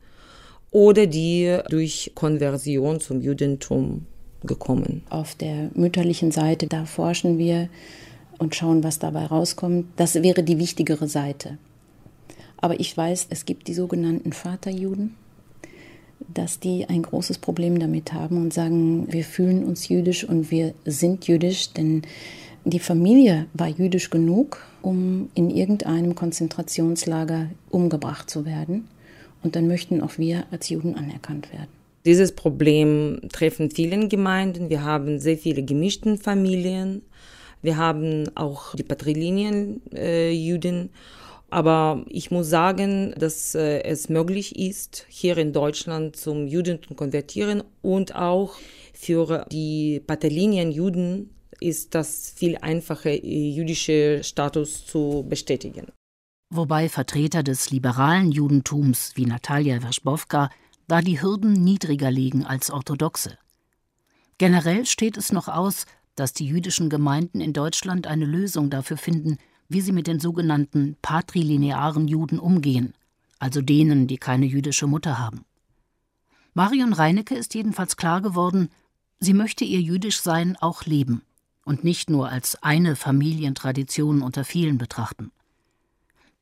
oder 0.70 1.08
die 1.08 1.58
durch 1.70 2.12
Konversion 2.14 3.00
zum 3.00 3.22
Judentum 3.22 4.06
gekommen. 4.44 5.02
Auf 5.10 5.34
der 5.34 5.72
mütterlichen 5.74 6.32
Seite, 6.32 6.68
da 6.68 6.86
forschen 6.86 7.40
wir 7.40 7.70
und 8.38 8.54
schauen, 8.54 8.84
was 8.84 9.00
dabei 9.00 9.26
rauskommt. 9.26 9.88
Das 9.96 10.16
wäre 10.16 10.44
die 10.44 10.60
wichtigere 10.60 11.08
Seite. 11.08 11.58
Aber 12.58 12.80
ich 12.80 12.96
weiß, 12.96 13.28
es 13.30 13.46
gibt 13.46 13.68
die 13.68 13.74
sogenannten 13.74 14.34
Vaterjuden, 14.34 15.16
dass 16.34 16.60
die 16.60 16.86
ein 16.88 17.02
großes 17.02 17.38
Problem 17.38 17.80
damit 17.80 18.14
haben 18.14 18.38
und 18.38 18.54
sagen, 18.54 19.12
wir 19.12 19.24
fühlen 19.24 19.64
uns 19.64 19.88
jüdisch 19.88 20.24
und 20.24 20.52
wir 20.52 20.74
sind 20.86 21.28
jüdisch, 21.28 21.74
denn 21.74 22.04
die 22.66 22.80
Familie 22.80 23.48
war 23.54 23.68
jüdisch 23.68 24.10
genug, 24.10 24.66
um 24.82 25.30
in 25.36 25.50
irgendeinem 25.50 26.16
Konzentrationslager 26.16 27.50
umgebracht 27.70 28.30
zu 28.30 28.46
werden. 28.46 28.88
Und 29.44 29.56
dann 29.56 29.68
möchten 29.68 30.02
auch 30.02 30.18
wir 30.18 30.46
als 30.52 30.70
Juden 30.70 30.96
anerkannt 30.96 31.52
werden. 31.52 31.68
Dieses 32.06 32.34
Problem 32.34 33.22
treffen 33.32 33.72
vielen 33.72 34.10
Gemeinden. 34.10 34.70
Wir 34.70 34.84
haben 34.84 35.20
sehr 35.20 35.38
viele 35.38 35.64
gemischte 35.64 36.18
Familien. 36.18 37.02
Wir 37.62 37.78
haben 37.78 38.30
auch 38.36 38.76
die 38.76 38.84
Patrilienjuden. 38.84 39.80
Äh, 39.94 40.90
aber 41.54 42.04
ich 42.10 42.32
muss 42.32 42.50
sagen, 42.50 43.14
dass 43.18 43.56
äh, 43.56 43.84
es 43.84 44.10
möglich 44.10 44.58
ist, 44.58 45.06
hier 45.08 45.38
in 45.38 45.54
Deutschland 45.54 46.16
zum 46.16 46.48
Judentum 46.48 46.98
konvertieren 46.98 47.64
und 47.82 48.16
auch 48.16 48.56
für 48.94 49.46
die 49.52 50.02
Paterlinien-Juden 50.06 51.30
ist 51.60 51.96
das 51.96 52.34
viel 52.36 52.58
einfacher, 52.58 53.14
jüdische 53.24 54.22
Status 54.24 54.86
zu 54.86 55.26
bestätigen 55.30 55.88
wobei 56.56 56.88
Vertreter 56.88 57.44
des 57.44 57.72
liberalen 57.72 58.32
Judentums 58.32 59.14
wie 59.16 59.26
Natalia 59.26 59.82
Werschbowka 59.82 60.50
da 60.88 61.02
die 61.02 61.22
Hürden 61.22 61.54
niedriger 61.54 62.12
liegen 62.12 62.46
als 62.46 62.70
orthodoxe. 62.70 63.38
Generell 64.38 64.86
steht 64.86 65.18
es 65.18 65.32
noch 65.32 65.48
aus, 65.48 65.86
dass 66.16 66.34
die 66.34 66.46
jüdischen 66.46 66.90
Gemeinden 66.90 67.42
in 67.42 67.54
Deutschland 67.54 68.06
eine 68.06 68.26
Lösung 68.26 68.70
dafür 68.70 68.98
finden, 68.98 69.38
wie 69.70 69.82
sie 69.82 69.92
mit 69.92 70.08
den 70.08 70.20
sogenannten 70.20 70.96
patrilinearen 71.02 72.08
Juden 72.08 72.40
umgehen, 72.40 72.94
also 73.40 73.62
denen, 73.62 74.08
die 74.08 74.18
keine 74.18 74.46
jüdische 74.46 74.88
Mutter 74.88 75.20
haben. 75.20 75.46
Marion 76.54 76.94
Reinecke 76.94 77.36
ist 77.36 77.56
jedenfalls 77.56 77.98
klar 77.98 78.22
geworden, 78.22 78.70
sie 79.20 79.34
möchte 79.34 79.66
ihr 79.66 79.82
Jüdischsein 79.82 80.56
auch 80.58 80.86
leben 80.86 81.24
und 81.66 81.84
nicht 81.84 82.10
nur 82.10 82.30
als 82.30 82.62
eine 82.62 82.96
Familientradition 82.96 84.22
unter 84.22 84.44
vielen 84.44 84.78
betrachten. 84.78 85.32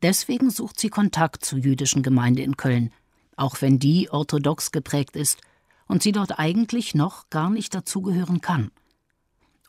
Deswegen 0.02 0.50
sucht 0.50 0.80
sie 0.80 0.90
Kontakt 0.90 1.46
zur 1.46 1.60
jüdischen 1.60 2.04
Gemeinde 2.04 2.42
in 2.42 2.58
Köln, 2.58 2.92
auch 3.36 3.62
wenn 3.62 3.80
die 3.80 4.10
orthodox 4.10 4.72
geprägt 4.72 5.16
ist 5.16 5.40
und 5.88 6.02
sie 6.04 6.12
dort 6.12 6.40
eigentlich 6.40 6.96
noch 6.96 7.30
gar 7.30 7.50
nicht 7.50 7.74
dazugehören 7.76 8.42
kann. 8.42 8.72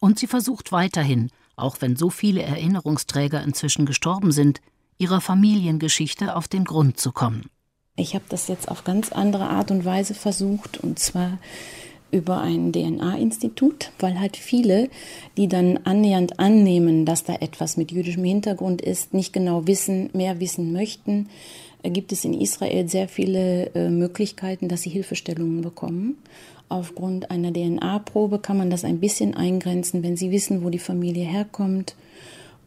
Und 0.00 0.18
sie 0.18 0.26
versucht 0.26 0.72
weiterhin, 0.72 1.30
auch 1.56 1.76
wenn 1.80 1.96
so 1.96 2.10
viele 2.10 2.42
Erinnerungsträger 2.42 3.42
inzwischen 3.42 3.86
gestorben 3.86 4.32
sind, 4.32 4.60
ihrer 4.98 5.20
Familiengeschichte 5.20 6.36
auf 6.36 6.48
den 6.48 6.64
Grund 6.64 6.98
zu 6.98 7.12
kommen. 7.12 7.50
Ich 7.96 8.14
habe 8.14 8.24
das 8.28 8.48
jetzt 8.48 8.68
auf 8.70 8.84
ganz 8.84 9.12
andere 9.12 9.48
Art 9.48 9.70
und 9.70 9.84
Weise 9.84 10.14
versucht, 10.14 10.78
und 10.82 10.98
zwar 10.98 11.38
über 12.10 12.40
ein 12.40 12.72
DNA-Institut, 12.72 13.90
weil 13.98 14.20
halt 14.20 14.36
viele, 14.36 14.90
die 15.36 15.48
dann 15.48 15.78
annähernd 15.78 16.38
annehmen, 16.38 17.04
dass 17.06 17.24
da 17.24 17.34
etwas 17.34 17.76
mit 17.76 17.90
jüdischem 17.90 18.24
Hintergrund 18.24 18.82
ist, 18.82 19.14
nicht 19.14 19.32
genau 19.32 19.66
wissen, 19.66 20.10
mehr 20.12 20.38
wissen 20.38 20.72
möchten, 20.72 21.28
äh, 21.82 21.90
gibt 21.90 22.12
es 22.12 22.24
in 22.24 22.34
Israel 22.34 22.88
sehr 22.88 23.08
viele 23.08 23.74
äh, 23.74 23.88
Möglichkeiten, 23.88 24.68
dass 24.68 24.82
sie 24.82 24.90
Hilfestellungen 24.90 25.62
bekommen. 25.62 26.18
Aufgrund 26.72 27.30
einer 27.30 27.52
DNA-Probe 27.52 28.38
kann 28.38 28.56
man 28.56 28.70
das 28.70 28.86
ein 28.86 28.98
bisschen 28.98 29.34
eingrenzen, 29.34 30.02
wenn 30.02 30.16
sie 30.16 30.30
wissen, 30.30 30.64
wo 30.64 30.70
die 30.70 30.78
Familie 30.78 31.26
herkommt. 31.26 31.96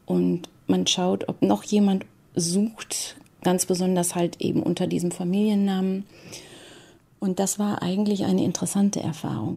Und 0.06 0.48
man 0.68 0.86
schaut, 0.86 1.28
ob 1.28 1.41
noch 1.41 1.63
jemand 1.63 2.06
sucht, 2.36 3.15
ganz 3.41 3.65
besonders 3.65 4.13
halt 4.13 4.39
eben 4.41 4.62
unter 4.62 4.86
diesem 4.86 5.10
Familiennamen. 5.10 6.06
Und 7.18 7.39
das 7.39 7.58
war 7.58 7.82
eigentlich 7.82 8.26
eine 8.26 8.44
interessante 8.44 9.00
Erfahrung. 9.00 9.56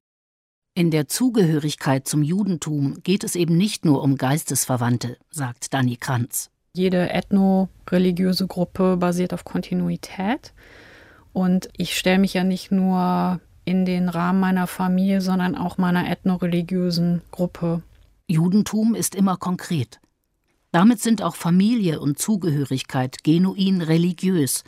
In 0.74 0.90
der 0.90 1.08
Zugehörigkeit 1.08 2.08
zum 2.08 2.22
Judentum 2.22 3.02
geht 3.02 3.24
es 3.24 3.37
eben 3.37 3.54
nicht 3.54 3.84
nur 3.84 4.02
um 4.02 4.16
Geistesverwandte, 4.16 5.18
sagt 5.30 5.74
Dani 5.74 5.96
Kranz. 5.96 6.48
Jede 6.72 7.11
ethno-religiöse 7.11 8.46
Gruppe 8.46 8.96
basiert 8.96 9.34
auf 9.34 9.44
Kontinuität. 9.44 10.54
Und 11.34 11.68
ich 11.76 11.98
stelle 11.98 12.18
mich 12.18 12.32
ja 12.32 12.44
nicht 12.44 12.72
nur 12.72 13.42
in 13.68 13.85
den 13.85 14.09
Rahmen 14.09 14.40
meiner 14.40 14.66
Familie, 14.66 15.20
sondern 15.20 15.54
auch 15.54 15.76
meiner 15.76 16.11
ethnoreligiösen 16.11 17.20
Gruppe. 17.31 17.83
Judentum 18.26 18.94
ist 18.94 19.14
immer 19.14 19.37
konkret. 19.37 20.00
Damit 20.72 21.02
sind 21.02 21.20
auch 21.20 21.37
Familie 21.37 22.00
und 22.00 22.18
Zugehörigkeit 22.18 23.22
genuin 23.24 23.83
religiös. 23.83 24.64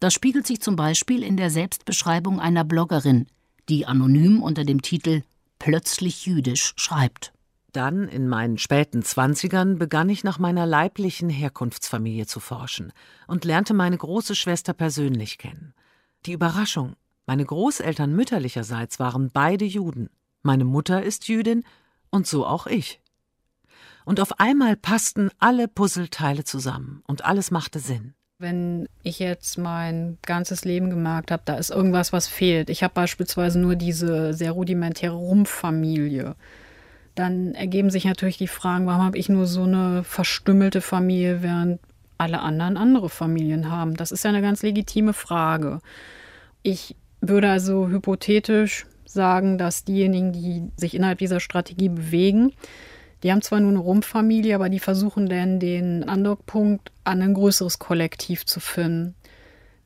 Das 0.00 0.14
spiegelt 0.14 0.48
sich 0.48 0.60
zum 0.60 0.74
Beispiel 0.74 1.22
in 1.22 1.36
der 1.36 1.50
Selbstbeschreibung 1.50 2.40
einer 2.40 2.64
Bloggerin, 2.64 3.28
die 3.68 3.86
anonym 3.86 4.42
unter 4.42 4.64
dem 4.64 4.82
Titel 4.82 5.22
Plötzlich 5.60 6.26
jüdisch 6.26 6.72
schreibt. 6.74 7.32
Dann, 7.70 8.08
in 8.08 8.26
meinen 8.26 8.58
späten 8.58 9.04
Zwanzigern, 9.04 9.78
begann 9.78 10.08
ich 10.08 10.24
nach 10.24 10.40
meiner 10.40 10.66
leiblichen 10.66 11.30
Herkunftsfamilie 11.30 12.26
zu 12.26 12.40
forschen 12.40 12.92
und 13.28 13.44
lernte 13.44 13.74
meine 13.74 13.96
große 13.96 14.34
Schwester 14.34 14.72
persönlich 14.72 15.38
kennen. 15.38 15.72
Die 16.26 16.32
Überraschung, 16.32 16.96
meine 17.30 17.44
Großeltern 17.44 18.12
mütterlicherseits 18.12 18.98
waren 18.98 19.30
beide 19.32 19.64
Juden. 19.64 20.10
Meine 20.42 20.64
Mutter 20.64 21.00
ist 21.00 21.28
Jüdin 21.28 21.62
und 22.10 22.26
so 22.26 22.44
auch 22.44 22.66
ich. 22.66 23.00
Und 24.04 24.18
auf 24.18 24.40
einmal 24.40 24.74
passten 24.74 25.30
alle 25.38 25.68
Puzzleteile 25.68 26.42
zusammen 26.42 27.04
und 27.06 27.24
alles 27.24 27.52
machte 27.52 27.78
Sinn. 27.78 28.14
Wenn 28.40 28.88
ich 29.04 29.20
jetzt 29.20 29.58
mein 29.58 30.18
ganzes 30.22 30.64
Leben 30.64 30.90
gemerkt 30.90 31.30
habe, 31.30 31.44
da 31.44 31.54
ist 31.54 31.70
irgendwas, 31.70 32.12
was 32.12 32.26
fehlt. 32.26 32.68
Ich 32.68 32.82
habe 32.82 32.94
beispielsweise 32.94 33.60
nur 33.60 33.76
diese 33.76 34.34
sehr 34.34 34.50
rudimentäre 34.50 35.14
Rumpffamilie 35.14 36.34
dann 37.14 37.54
ergeben 37.54 37.90
sich 37.90 38.06
natürlich 38.06 38.38
die 38.38 38.48
Fragen, 38.48 38.86
warum 38.86 39.02
habe 39.02 39.18
ich 39.18 39.28
nur 39.28 39.46
so 39.46 39.64
eine 39.64 40.04
verstümmelte 40.04 40.80
Familie, 40.80 41.42
während 41.42 41.80
alle 42.18 42.40
anderen 42.40 42.76
andere 42.76 43.08
Familien 43.08 43.70
haben. 43.70 43.96
Das 43.96 44.10
ist 44.10 44.24
ja 44.24 44.30
eine 44.30 44.42
ganz 44.42 44.62
legitime 44.62 45.12
Frage. 45.12 45.80
Ich 46.62 46.96
würde 47.20 47.50
also 47.50 47.88
hypothetisch 47.88 48.86
sagen, 49.04 49.58
dass 49.58 49.84
diejenigen, 49.84 50.32
die 50.32 50.70
sich 50.76 50.94
innerhalb 50.94 51.18
dieser 51.18 51.40
Strategie 51.40 51.88
bewegen, 51.88 52.52
die 53.22 53.30
haben 53.30 53.42
zwar 53.42 53.60
nur 53.60 53.70
eine 53.70 53.80
Rumpffamilie, 53.80 54.54
aber 54.54 54.68
die 54.68 54.78
versuchen 54.78 55.28
dann 55.28 55.60
den 55.60 56.08
Andockpunkt 56.08 56.90
an 57.04 57.20
ein 57.20 57.34
größeres 57.34 57.78
Kollektiv 57.78 58.46
zu 58.46 58.60
finden. 58.60 59.14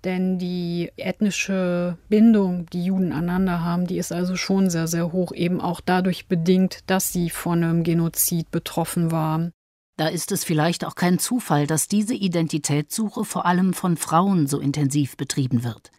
Denn 0.05 0.39
die 0.39 0.93
ethnische 0.97 1.97
Bindung, 2.09 2.67
die 2.73 2.85
Juden 2.85 3.13
aneinander 3.13 3.65
haben, 3.65 3.87
die 3.87 3.97
ist 3.97 4.13
also 4.13 4.37
schon 4.37 4.69
sehr, 4.69 4.87
sehr 4.87 5.13
hoch, 5.13 5.33
eben 5.33 5.61
auch 5.61 5.81
dadurch 5.81 6.29
bedingt, 6.29 6.81
dass 6.87 7.13
sie 7.13 7.31
von 7.31 7.65
einem 7.65 7.83
Genozid 7.85 8.51
betroffen 8.51 9.11
waren. 9.11 9.53
Da 9.97 10.09
ist 10.09 10.31
es 10.31 10.45
vielleicht 10.45 10.85
auch 10.85 10.95
kein 10.95 11.19
Zufall, 11.19 11.67
dass 11.67 11.89
diese 11.89 12.15
Identitätssuche 12.15 13.25
vor 13.25 13.47
allem 13.47 13.73
von 13.73 13.97
Frauen 13.97 14.47
so 14.47 14.61
intensiv 14.61 15.17
betrieben 15.17 15.65
wird. 15.65 15.91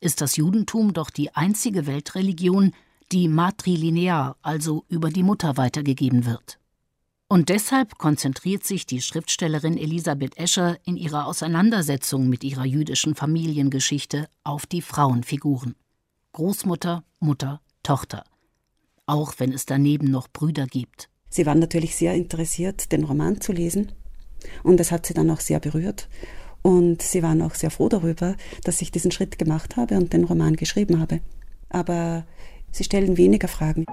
Ist 0.00 0.20
das 0.20 0.36
Judentum 0.36 0.92
doch 0.92 1.10
die 1.10 1.34
einzige 1.34 1.86
Weltreligion, 1.86 2.72
die 3.12 3.28
matrilinear, 3.28 4.36
also 4.42 4.84
über 4.88 5.10
die 5.10 5.22
Mutter 5.22 5.56
weitergegeben 5.56 6.26
wird. 6.26 6.58
Und 7.28 7.48
deshalb 7.48 7.96
konzentriert 7.98 8.64
sich 8.64 8.86
die 8.86 9.00
Schriftstellerin 9.00 9.78
Elisabeth 9.78 10.36
Escher 10.36 10.78
in 10.84 10.96
ihrer 10.96 11.26
Auseinandersetzung 11.26 12.28
mit 12.28 12.42
ihrer 12.42 12.64
jüdischen 12.64 13.14
Familiengeschichte 13.14 14.28
auf 14.42 14.66
die 14.66 14.82
Frauenfiguren. 14.82 15.76
Großmutter, 16.32 17.04
Mutter, 17.20 17.60
Tochter. 17.84 18.24
Auch 19.06 19.34
wenn 19.38 19.52
es 19.52 19.64
daneben 19.64 20.10
noch 20.10 20.28
Brüder 20.28 20.66
gibt. 20.66 21.08
Sie 21.28 21.46
waren 21.46 21.60
natürlich 21.60 21.94
sehr 21.94 22.14
interessiert, 22.14 22.90
den 22.90 23.04
Roman 23.04 23.40
zu 23.40 23.52
lesen. 23.52 23.92
Und 24.64 24.80
das 24.80 24.90
hat 24.90 25.06
sie 25.06 25.14
dann 25.14 25.30
auch 25.30 25.40
sehr 25.40 25.60
berührt. 25.60 26.08
Und 26.62 27.02
sie 27.02 27.22
waren 27.22 27.42
auch 27.42 27.54
sehr 27.54 27.70
froh 27.70 27.88
darüber, 27.88 28.34
dass 28.64 28.82
ich 28.82 28.90
diesen 28.90 29.10
Schritt 29.10 29.38
gemacht 29.38 29.76
habe 29.76 29.96
und 29.96 30.12
den 30.12 30.24
Roman 30.24 30.56
geschrieben 30.56 31.00
habe. 31.00 31.20
Aber 31.68 32.24
sie 32.70 32.84
stellen 32.84 33.16
weniger 33.16 33.48
Fragen. 33.48 33.86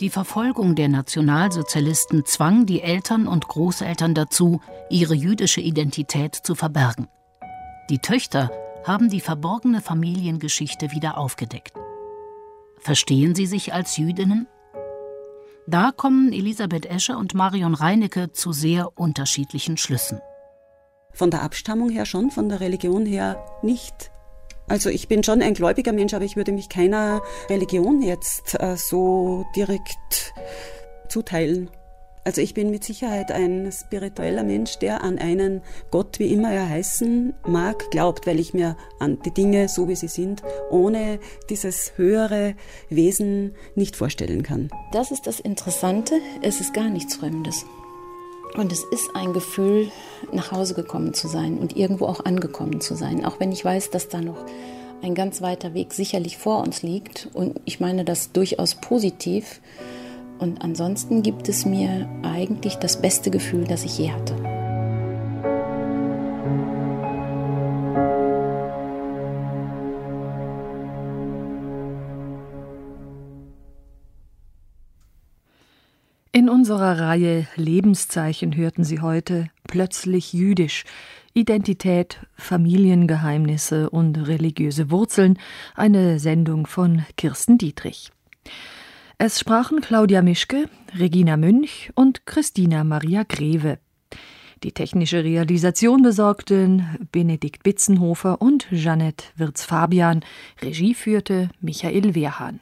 Die 0.00 0.08
Verfolgung 0.08 0.76
der 0.76 0.88
Nationalsozialisten 0.88 2.24
zwang 2.24 2.64
die 2.64 2.80
Eltern 2.80 3.26
und 3.26 3.46
Großeltern 3.48 4.14
dazu, 4.14 4.62
ihre 4.88 5.12
jüdische 5.12 5.60
Identität 5.60 6.34
zu 6.34 6.54
verbergen. 6.54 7.08
Die 7.90 7.98
Töchter 7.98 8.50
haben 8.86 9.10
die 9.10 9.20
verborgene 9.20 9.82
Familiengeschichte 9.82 10.92
wieder 10.92 11.18
aufgedeckt. 11.18 11.74
Verstehen 12.78 13.34
sie 13.34 13.44
sich 13.44 13.74
als 13.74 13.98
Jüdinnen? 13.98 14.46
Da 15.70 15.92
kommen 15.92 16.32
Elisabeth 16.32 16.84
Escher 16.84 17.16
und 17.16 17.34
Marion 17.34 17.74
Reinecke 17.74 18.32
zu 18.32 18.52
sehr 18.52 18.98
unterschiedlichen 18.98 19.76
Schlüssen. 19.76 20.20
Von 21.12 21.30
der 21.30 21.42
Abstammung 21.42 21.90
her 21.90 22.06
schon, 22.06 22.32
von 22.32 22.48
der 22.48 22.58
Religion 22.58 23.06
her 23.06 23.44
nicht. 23.62 24.10
Also 24.66 24.90
ich 24.90 25.06
bin 25.06 25.22
schon 25.22 25.42
ein 25.42 25.54
gläubiger 25.54 25.92
Mensch, 25.92 26.12
aber 26.12 26.24
ich 26.24 26.34
würde 26.34 26.50
mich 26.50 26.68
keiner 26.68 27.22
Religion 27.48 28.02
jetzt 28.02 28.60
äh, 28.60 28.76
so 28.76 29.46
direkt 29.54 30.32
zuteilen. 31.08 31.70
Also 32.24 32.42
ich 32.42 32.52
bin 32.52 32.70
mit 32.70 32.84
Sicherheit 32.84 33.32
ein 33.32 33.72
spiritueller 33.72 34.42
Mensch, 34.42 34.78
der 34.78 35.02
an 35.02 35.18
einen 35.18 35.62
Gott, 35.90 36.18
wie 36.18 36.32
immer 36.32 36.52
er 36.52 36.68
heißen 36.68 37.32
mag, 37.46 37.90
glaubt, 37.90 38.26
weil 38.26 38.38
ich 38.38 38.52
mir 38.52 38.76
an 38.98 39.18
die 39.24 39.32
Dinge, 39.32 39.68
so 39.68 39.88
wie 39.88 39.96
sie 39.96 40.08
sind, 40.08 40.42
ohne 40.70 41.18
dieses 41.48 41.92
höhere 41.96 42.54
Wesen 42.90 43.54
nicht 43.74 43.96
vorstellen 43.96 44.42
kann. 44.42 44.68
Das 44.92 45.10
ist 45.10 45.26
das 45.26 45.40
Interessante, 45.40 46.14
es 46.42 46.60
ist 46.60 46.74
gar 46.74 46.90
nichts 46.90 47.16
Fremdes. 47.16 47.64
Und 48.54 48.72
es 48.72 48.84
ist 48.84 49.10
ein 49.14 49.32
Gefühl, 49.32 49.90
nach 50.32 50.52
Hause 50.52 50.74
gekommen 50.74 51.14
zu 51.14 51.28
sein 51.28 51.56
und 51.56 51.76
irgendwo 51.76 52.06
auch 52.06 52.24
angekommen 52.24 52.80
zu 52.80 52.96
sein, 52.96 53.24
auch 53.24 53.40
wenn 53.40 53.52
ich 53.52 53.64
weiß, 53.64 53.90
dass 53.90 54.08
da 54.08 54.20
noch 54.20 54.44
ein 55.02 55.14
ganz 55.14 55.40
weiter 55.40 55.72
Weg 55.72 55.94
sicherlich 55.94 56.36
vor 56.36 56.58
uns 56.58 56.82
liegt. 56.82 57.28
Und 57.32 57.60
ich 57.64 57.80
meine 57.80 58.04
das 58.04 58.32
durchaus 58.32 58.74
positiv. 58.74 59.60
Und 60.40 60.62
ansonsten 60.62 61.22
gibt 61.22 61.50
es 61.50 61.66
mir 61.66 62.08
eigentlich 62.22 62.76
das 62.76 63.00
beste 63.00 63.30
Gefühl, 63.30 63.64
das 63.64 63.84
ich 63.84 63.98
je 63.98 64.10
hatte. 64.10 64.34
In 76.32 76.48
unserer 76.48 76.98
Reihe 76.98 77.46
Lebenszeichen 77.56 78.56
hörten 78.56 78.82
Sie 78.82 79.00
heute 79.00 79.48
plötzlich 79.64 80.32
jüdisch. 80.32 80.84
Identität, 81.34 82.18
Familiengeheimnisse 82.36 83.90
und 83.90 84.16
religiöse 84.16 84.90
Wurzeln, 84.90 85.38
eine 85.74 86.18
Sendung 86.18 86.66
von 86.66 87.04
Kirsten 87.18 87.58
Dietrich. 87.58 88.10
Es 89.22 89.38
sprachen 89.38 89.82
Claudia 89.82 90.22
Mischke, 90.22 90.70
Regina 90.98 91.36
Münch 91.36 91.90
und 91.94 92.24
Christina 92.24 92.84
Maria 92.84 93.22
Greve. 93.28 93.76
Die 94.62 94.72
technische 94.72 95.22
Realisation 95.22 96.00
besorgten 96.00 97.06
Benedikt 97.12 97.62
Bitzenhofer 97.62 98.40
und 98.40 98.66
Jeanette 98.70 99.26
Wirz-Fabian. 99.36 100.24
Regie 100.62 100.94
führte 100.94 101.50
Michael 101.60 102.14
Wehrhahn. 102.14 102.60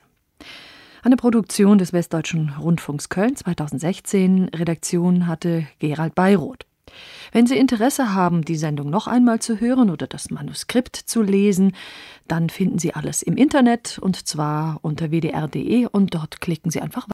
Eine 1.04 1.14
Produktion 1.14 1.78
des 1.78 1.92
Westdeutschen 1.92 2.52
Rundfunks 2.60 3.08
Köln 3.08 3.36
2016. 3.36 4.48
Redaktion 4.52 5.28
hatte 5.28 5.64
Gerald 5.78 6.16
Bayroth. 6.16 6.66
Wenn 7.30 7.46
Sie 7.46 7.56
Interesse 7.56 8.14
haben, 8.14 8.42
die 8.44 8.56
Sendung 8.56 8.90
noch 8.90 9.06
einmal 9.06 9.38
zu 9.38 9.60
hören 9.60 9.90
oder 9.90 10.06
das 10.06 10.30
Manuskript 10.30 10.96
zu 10.96 11.22
lesen, 11.22 11.72
dann 12.26 12.50
finden 12.50 12.78
Sie 12.78 12.94
alles 12.94 13.22
im 13.22 13.36
Internet 13.36 13.98
und 13.98 14.26
zwar 14.26 14.80
unter 14.82 15.10
wdr.de 15.10 15.86
und 15.86 16.14
dort 16.14 16.40
klicken 16.40 16.70
Sie 16.70 16.80
einfach 16.80 17.06